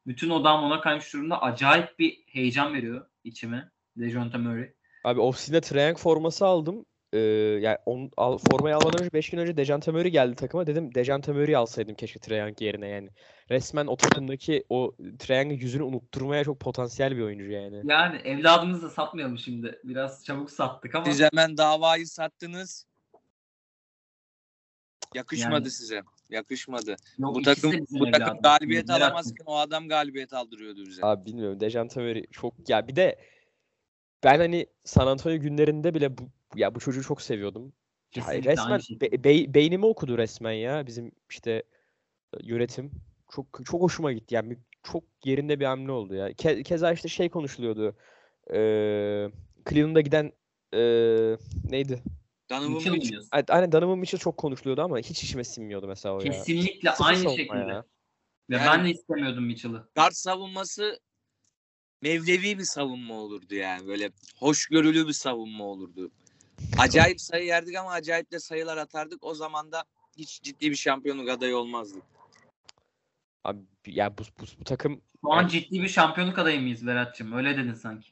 Bütün 0.08 0.30
odam 0.30 0.64
ona 0.64 0.82
kaymış 0.82 1.14
durumda. 1.14 1.42
Acayip 1.42 2.00
bir 2.00 2.24
heyecan 2.28 2.74
veriyor 2.74 3.08
içime 3.24 3.72
Dejounte 3.98 4.38
Murray. 4.38 4.74
Abi 5.04 5.20
offseason'da 5.20 5.62
Trae 5.62 5.86
Young 5.86 5.98
forması 5.98 6.46
aldım. 6.46 6.86
Ee, 7.14 7.20
yani 7.62 7.78
on, 7.86 8.12
al, 8.18 8.38
formayı 8.52 8.76
almadan 8.76 9.02
önce 9.02 9.14
5 9.14 9.30
gün 9.30 9.38
önce 9.38 9.58
Dejounte 9.58 9.92
Murray 9.92 10.12
geldi 10.12 10.36
takıma. 10.36 10.68
Dedim 10.68 10.96
Dejounte 10.96 11.32
Murray'i 11.32 11.58
alsaydım 11.58 11.96
keşke 11.96 12.20
Trae 12.20 12.54
yerine 12.60 12.88
yani. 12.88 13.10
Resmen 13.50 13.88
o 13.88 13.96
takımdaki 13.96 14.64
o 14.70 14.96
Trae 15.20 15.44
yüzünü 15.54 15.84
unutturmaya 15.84 16.44
çok 16.44 16.60
potansiyel 16.60 17.18
bir 17.18 17.22
oyuncu 17.22 17.52
yani. 17.52 17.82
Yani 17.84 18.18
evladımızı 18.18 18.82
da 18.82 18.90
satmayalım 18.90 19.38
şimdi. 19.38 19.80
Biraz 19.84 20.26
çabuk 20.26 20.52
sattık 20.52 20.96
ama 20.96 21.06
siz 21.06 21.22
hemen 21.22 21.58
davayı 21.58 22.08
sattınız. 22.08 22.86
Yakışmadı 25.16 25.54
Yani- 25.54 25.72
size. 25.72 26.02
Yakışmadı. 26.30 26.96
yok, 27.18 27.36
bu 27.36 27.42
takım 27.42 27.72
bu 27.90 28.12
takım 28.12 28.42
galibiyet 28.42 28.90
alamazken 28.90 29.46
o 29.46 29.56
adam 29.58 29.88
galibiyet 29.88 30.34
aldırıyordu 30.34 30.86
bize. 30.86 31.06
Abi 31.06 31.26
bilmiyorum 31.26 31.60
Dejounte 31.60 32.00
Murray 32.00 32.26
çok 32.32 32.70
ya 32.70 32.88
bir 32.88 32.96
de 32.96 33.20
ben 34.24 34.40
hani 34.40 34.68
San 34.84 35.08
Antonio 35.08 35.38
günlerinde 35.38 35.94
bile 35.94 36.18
bu 36.18 36.30
ya 36.56 36.76
bu 36.76 36.80
çocuğu 36.80 37.04
çok 37.04 37.22
seviyordum. 37.22 37.64
Ya 37.66 37.72
Kesinlikle 38.12 38.52
resmen 38.52 38.78
şekilde. 38.78 39.12
be- 39.12 39.30
bey- 39.30 39.54
beynimi 39.54 39.86
okudu 39.86 40.18
resmen 40.18 40.52
ya 40.52 40.88
bizim 40.88 41.12
işte 41.30 41.52
e, 42.34 42.38
yönetim. 42.44 42.92
Çok 43.32 43.60
çok 43.66 43.82
hoşuma 43.82 44.12
gitti 44.12 44.36
yani 44.36 44.58
çok 44.84 45.04
yerinde 45.26 45.60
bir 45.60 45.66
hamle 45.66 45.92
oldu 45.92 46.16
ya. 46.16 46.32
Ke- 46.32 46.64
keza 46.64 46.92
işte 46.92 47.08
şey 47.10 47.30
konuşuluyordu. 47.30 47.96
Eee 48.50 49.32
Cleveland'a 49.70 50.02
giden 50.02 50.32
eee 50.74 51.38
neydi? 51.70 52.04
Donovan 52.50 52.72
Mitchell 52.72 52.92
mi 52.92 52.96
Mitchell. 52.98 53.12
diyorsun? 53.12 53.30
Aynen 53.50 53.72
Donovan 53.72 54.00
Mitchell 54.00 54.20
çok 54.20 54.38
konuşuluyordu 54.38 54.82
ama 54.82 54.98
hiç 55.00 55.24
içime 55.24 55.44
sinmiyordu 55.44 55.88
mesela 55.88 56.16
o 56.16 56.20
ya. 56.20 56.24
Kesinlikle 56.32 56.92
aynı 56.92 57.30
şekilde. 57.30 57.58
ya. 57.58 57.86
Ve 58.50 58.56
Yani- 58.56 58.66
ben 58.66 58.86
de 58.86 58.92
istemiyordum 58.92 59.46
Mitchell'ı. 59.46 59.90
Guard 59.96 60.12
savunması 60.14 61.00
mevlevi 62.02 62.58
bir 62.60 62.64
savunma 62.64 63.14
olurdu 63.14 63.56
yani. 63.56 63.88
Böyle 63.88 64.12
hoşgörülü 64.40 65.08
bir 65.08 65.14
savunma 65.14 65.64
olurdu. 65.64 66.12
Acayip 66.78 67.22
sayı 67.22 67.46
yerdik 67.46 67.76
ama 67.76 67.92
acayip 67.92 68.32
de 68.32 68.40
sayılar 68.40 68.78
atardık. 68.78 69.24
O 69.24 69.34
zaman 69.34 69.72
da 69.72 69.84
hiç 70.18 70.42
ciddi 70.42 70.72
bir 70.72 70.76
şampiyonluk 70.76 71.30
adayı 71.30 71.58
olmazdık. 71.58 72.04
Abi 73.44 73.60
ya 73.86 74.18
bu, 74.18 74.22
bu, 74.40 74.46
bu 74.60 74.64
takım 74.64 75.02
Şu 75.22 75.32
an 75.32 75.48
ciddi 75.48 75.82
bir 75.82 75.88
şampiyonluk 75.88 76.40
adayı 76.40 76.62
mıyız 76.62 76.88
Berat'cığım? 76.88 77.34
Öyle 77.34 77.58
dedin 77.58 77.74
sanki. 77.74 78.10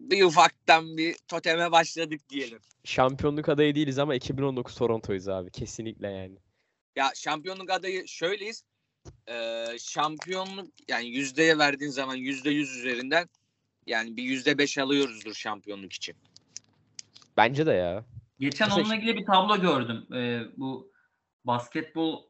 Bir 0.00 0.22
ufaktan 0.22 0.96
bir 0.96 1.16
toteme 1.28 1.72
başladık 1.72 2.20
diyelim. 2.28 2.58
şampiyonluk 2.84 3.48
adayı 3.48 3.74
değiliz 3.74 3.98
ama 3.98 4.14
2019 4.14 4.74
Toronto'yuz 4.74 5.28
abi 5.28 5.50
kesinlikle 5.50 6.10
yani. 6.10 6.38
Ya 6.96 7.10
şampiyonluk 7.14 7.70
adayı 7.70 8.08
şöyleyiz. 8.08 8.64
Ee, 9.28 9.66
şampiyonluk 9.78 10.72
yani 10.88 11.08
yüzdeye 11.08 11.58
verdiğin 11.58 11.90
zaman 11.90 12.14
yüzde 12.14 12.50
yüz 12.50 12.76
üzerinden 12.76 13.28
yani 13.86 14.16
bir 14.16 14.22
yüzde 14.22 14.58
beş 14.58 14.78
alıyoruzdur 14.78 15.34
şampiyonluk 15.34 15.92
için. 15.92 16.16
Bence 17.38 17.66
de 17.66 17.72
ya. 17.72 18.04
Geçen 18.38 18.68
Mesela 18.68 18.82
onunla 18.82 18.96
ilgili 18.96 19.16
bir 19.16 19.26
tablo 19.26 19.60
gördüm. 19.60 20.06
Ee, 20.14 20.42
bu 20.56 20.92
basketbol 21.44 22.24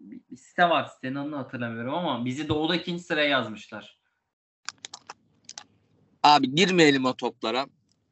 bir 0.00 0.36
site 0.36 0.68
var. 0.70 0.84
Sitenin 0.84 1.14
adını 1.14 1.36
hatırlamıyorum 1.36 1.94
ama 1.94 2.24
bizi 2.24 2.48
doğuda 2.48 2.76
ikinci 2.76 3.02
sıraya 3.02 3.28
yazmışlar. 3.28 4.00
Abi 6.22 6.54
girmeyelim 6.54 7.04
o 7.04 7.16
toplara. 7.16 7.66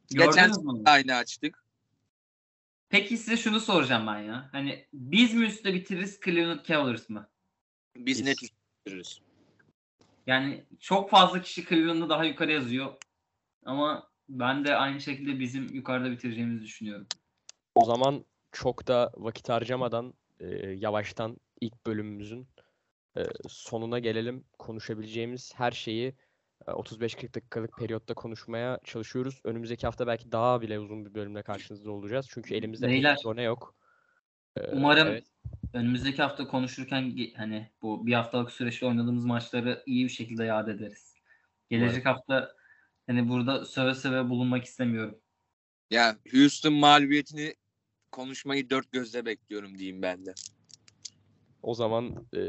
Geçen 0.09 0.33
Gördünüz 0.33 0.59
mü? 0.59 0.70
onu? 0.70 0.83
Aynı 0.87 1.14
açtık. 1.14 1.64
Peki 2.88 3.16
size 3.16 3.37
şunu 3.37 3.61
soracağım 3.61 4.07
ben 4.07 4.18
ya. 4.18 4.48
Hani 4.52 4.87
biz 4.92 5.35
mi 5.35 5.46
üstte 5.46 5.74
bitiririz 5.74 6.20
Cleveland 6.24 6.64
Cavaliers 6.66 7.09
mı? 7.09 7.28
Biz 7.96 8.18
Biz. 8.18 8.25
net 8.25 8.38
üstürüz. 8.42 9.23
Yani 10.27 10.64
çok 10.81 11.10
fazla 11.10 11.42
kişi 11.42 11.66
Cleveland'ı 11.66 12.08
daha 12.08 12.25
yukarı 12.25 12.52
yazıyor. 12.52 12.94
Ama 13.64 14.13
ben 14.38 14.64
de 14.64 14.76
aynı 14.76 15.00
şekilde 15.00 15.40
bizim 15.40 15.74
yukarıda 15.74 16.10
bitireceğimizi 16.10 16.64
düşünüyorum. 16.64 17.06
O 17.74 17.85
zaman 17.85 18.24
çok 18.52 18.87
da 18.87 19.10
vakit 19.16 19.48
harcamadan 19.48 20.14
e, 20.40 20.46
yavaştan 20.70 21.37
ilk 21.60 21.87
bölümümüzün 21.87 22.48
e, 23.16 23.22
sonuna 23.48 23.98
gelelim. 23.98 24.44
Konuşabileceğimiz 24.58 25.52
her 25.56 25.70
şeyi 25.70 26.14
e, 26.68 26.70
35-40 26.70 27.35
dakikalık 27.35 27.78
periyotta 27.78 28.14
konuşmaya 28.14 28.80
çalışıyoruz. 28.85 29.40
Önümüzdeki 29.44 29.87
hafta 29.87 30.06
belki 30.06 30.32
daha 30.32 30.60
bile 30.60 30.78
uzun 30.78 31.06
bir 31.06 31.14
bölümle 31.14 31.42
karşınızda 31.42 31.90
olacağız. 31.90 32.26
Çünkü 32.30 32.54
elimizde 32.54 32.88
Beyler, 32.88 33.18
bir 33.24 33.42
yok. 33.42 33.74
E, 34.56 34.60
Umarım 34.72 35.08
evet. 35.08 35.24
önümüzdeki 35.72 36.22
hafta 36.22 36.46
konuşurken 36.46 37.16
hani 37.37 37.70
bu 37.82 38.06
bir 38.06 38.12
haftalık 38.12 38.50
süreçte 38.50 38.87
oynadığımız 38.87 39.24
maçları 39.24 39.82
iyi 39.87 40.04
bir 40.04 40.12
şekilde 40.12 40.44
yad 40.44 40.68
ederiz. 40.68 41.14
Gelecek 41.70 42.06
hafta 42.06 42.54
hani 43.07 43.29
burada 43.29 43.65
söve 43.65 43.94
söve 43.94 44.29
bulunmak 44.29 44.65
istemiyorum. 44.65 45.19
Ya 45.90 46.17
Houston 46.33 46.73
mağlubiyetini 46.73 47.55
konuşmayı 48.13 48.71
dört 48.71 48.92
gözle 48.92 49.27
bekliyorum 49.27 49.79
diyeyim 49.79 50.02
ben 50.02 50.27
de. 50.27 50.35
O 51.63 51.75
zaman 51.75 52.27
e, 52.37 52.40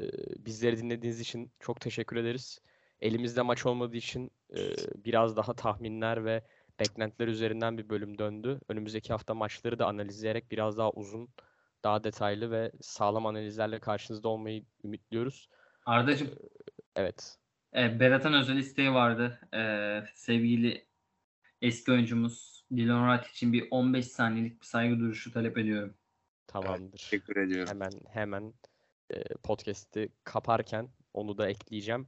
bizleri 0.46 0.78
dinlediğiniz 0.78 1.20
için 1.20 1.52
çok 1.60 1.82
teşekkür 1.82 2.16
ederiz. 2.16 2.60
elimizde 3.02 3.42
maç 3.42 3.66
olmadığı 3.66 3.98
için 3.98 4.32
e, 4.58 4.60
biraz 5.06 5.38
daha 5.38 5.54
tahminler 5.54 6.26
ve 6.26 6.44
beklentiler 6.80 7.28
üzerinden 7.28 7.78
bir 7.78 7.90
bölüm 7.90 8.18
döndü. 8.18 8.60
Önümüzdeki 8.70 9.14
hafta 9.14 9.34
maçları 9.34 9.80
da 9.80 9.88
analizleyerek 9.88 10.52
biraz 10.52 10.78
daha 10.78 10.92
uzun, 10.92 11.30
daha 11.84 12.04
detaylı 12.04 12.52
ve 12.52 12.72
sağlam 12.82 13.26
analizlerle 13.26 13.80
karşınızda 13.80 14.30
olmayı 14.30 14.66
ümitliyoruz. 14.84 15.50
Ardacığım 15.86 16.30
Evet. 16.96 17.38
E, 17.76 18.00
Berat'ın 18.00 18.34
özel 18.34 18.58
isteği 18.58 18.94
vardı. 18.94 19.40
E, 19.54 19.62
sevgili 20.16 20.86
eski 21.62 21.92
oyuncumuz 21.92 22.66
Dylan 22.72 23.10
Wright 23.10 23.36
için 23.36 23.54
bir 23.54 23.68
15 23.72 24.08
saniyelik 24.08 24.62
bir 24.62 24.66
saygı 24.66 25.00
duruşu 25.00 25.32
talep 25.32 25.58
ediyorum. 25.58 25.94
Tamamdır. 26.48 26.98
Teşekkür 26.98 27.36
ediyorum. 27.36 27.70
Hemen 27.70 27.92
hemen 28.10 28.54
e, 29.10 29.24
podcast'i 29.44 30.10
kaparken 30.24 30.90
onu 31.14 31.38
da 31.38 31.50
ekleyeceğim. 31.50 32.08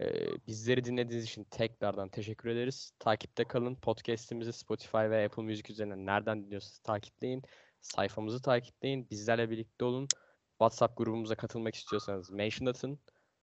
E, 0.00 0.06
bizleri 0.46 0.84
dinlediğiniz 0.84 1.24
için 1.24 1.44
tekrardan 1.44 2.08
teşekkür 2.08 2.48
ederiz. 2.48 2.92
Takipte 2.98 3.44
kalın. 3.44 3.74
Podcast'imizi 3.74 4.52
Spotify 4.52 4.96
ve 4.96 5.24
Apple 5.24 5.42
Music 5.42 5.72
üzerinden 5.72 6.06
nereden 6.06 6.44
dinliyorsanız 6.44 6.78
takipleyin. 6.78 7.42
Sayfamızı 7.80 8.42
takipleyin. 8.42 9.10
Bizlerle 9.10 9.50
birlikte 9.50 9.84
olun. 9.84 10.08
WhatsApp 10.50 10.96
grubumuza 10.96 11.34
katılmak 11.34 11.74
istiyorsanız 11.74 12.30
mention 12.30 12.66
atın. 12.66 13.00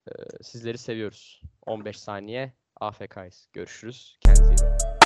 E, 0.07 0.43
sizleri 0.43 0.77
seviyoruz. 0.77 1.41
15 1.65 1.99
saniye 1.99 2.53
AFK'yız. 2.79 3.47
Görüşürüz. 3.53 4.17
Kendinize 4.21 4.65
iyi 4.65 4.71
bakın. 4.71 5.00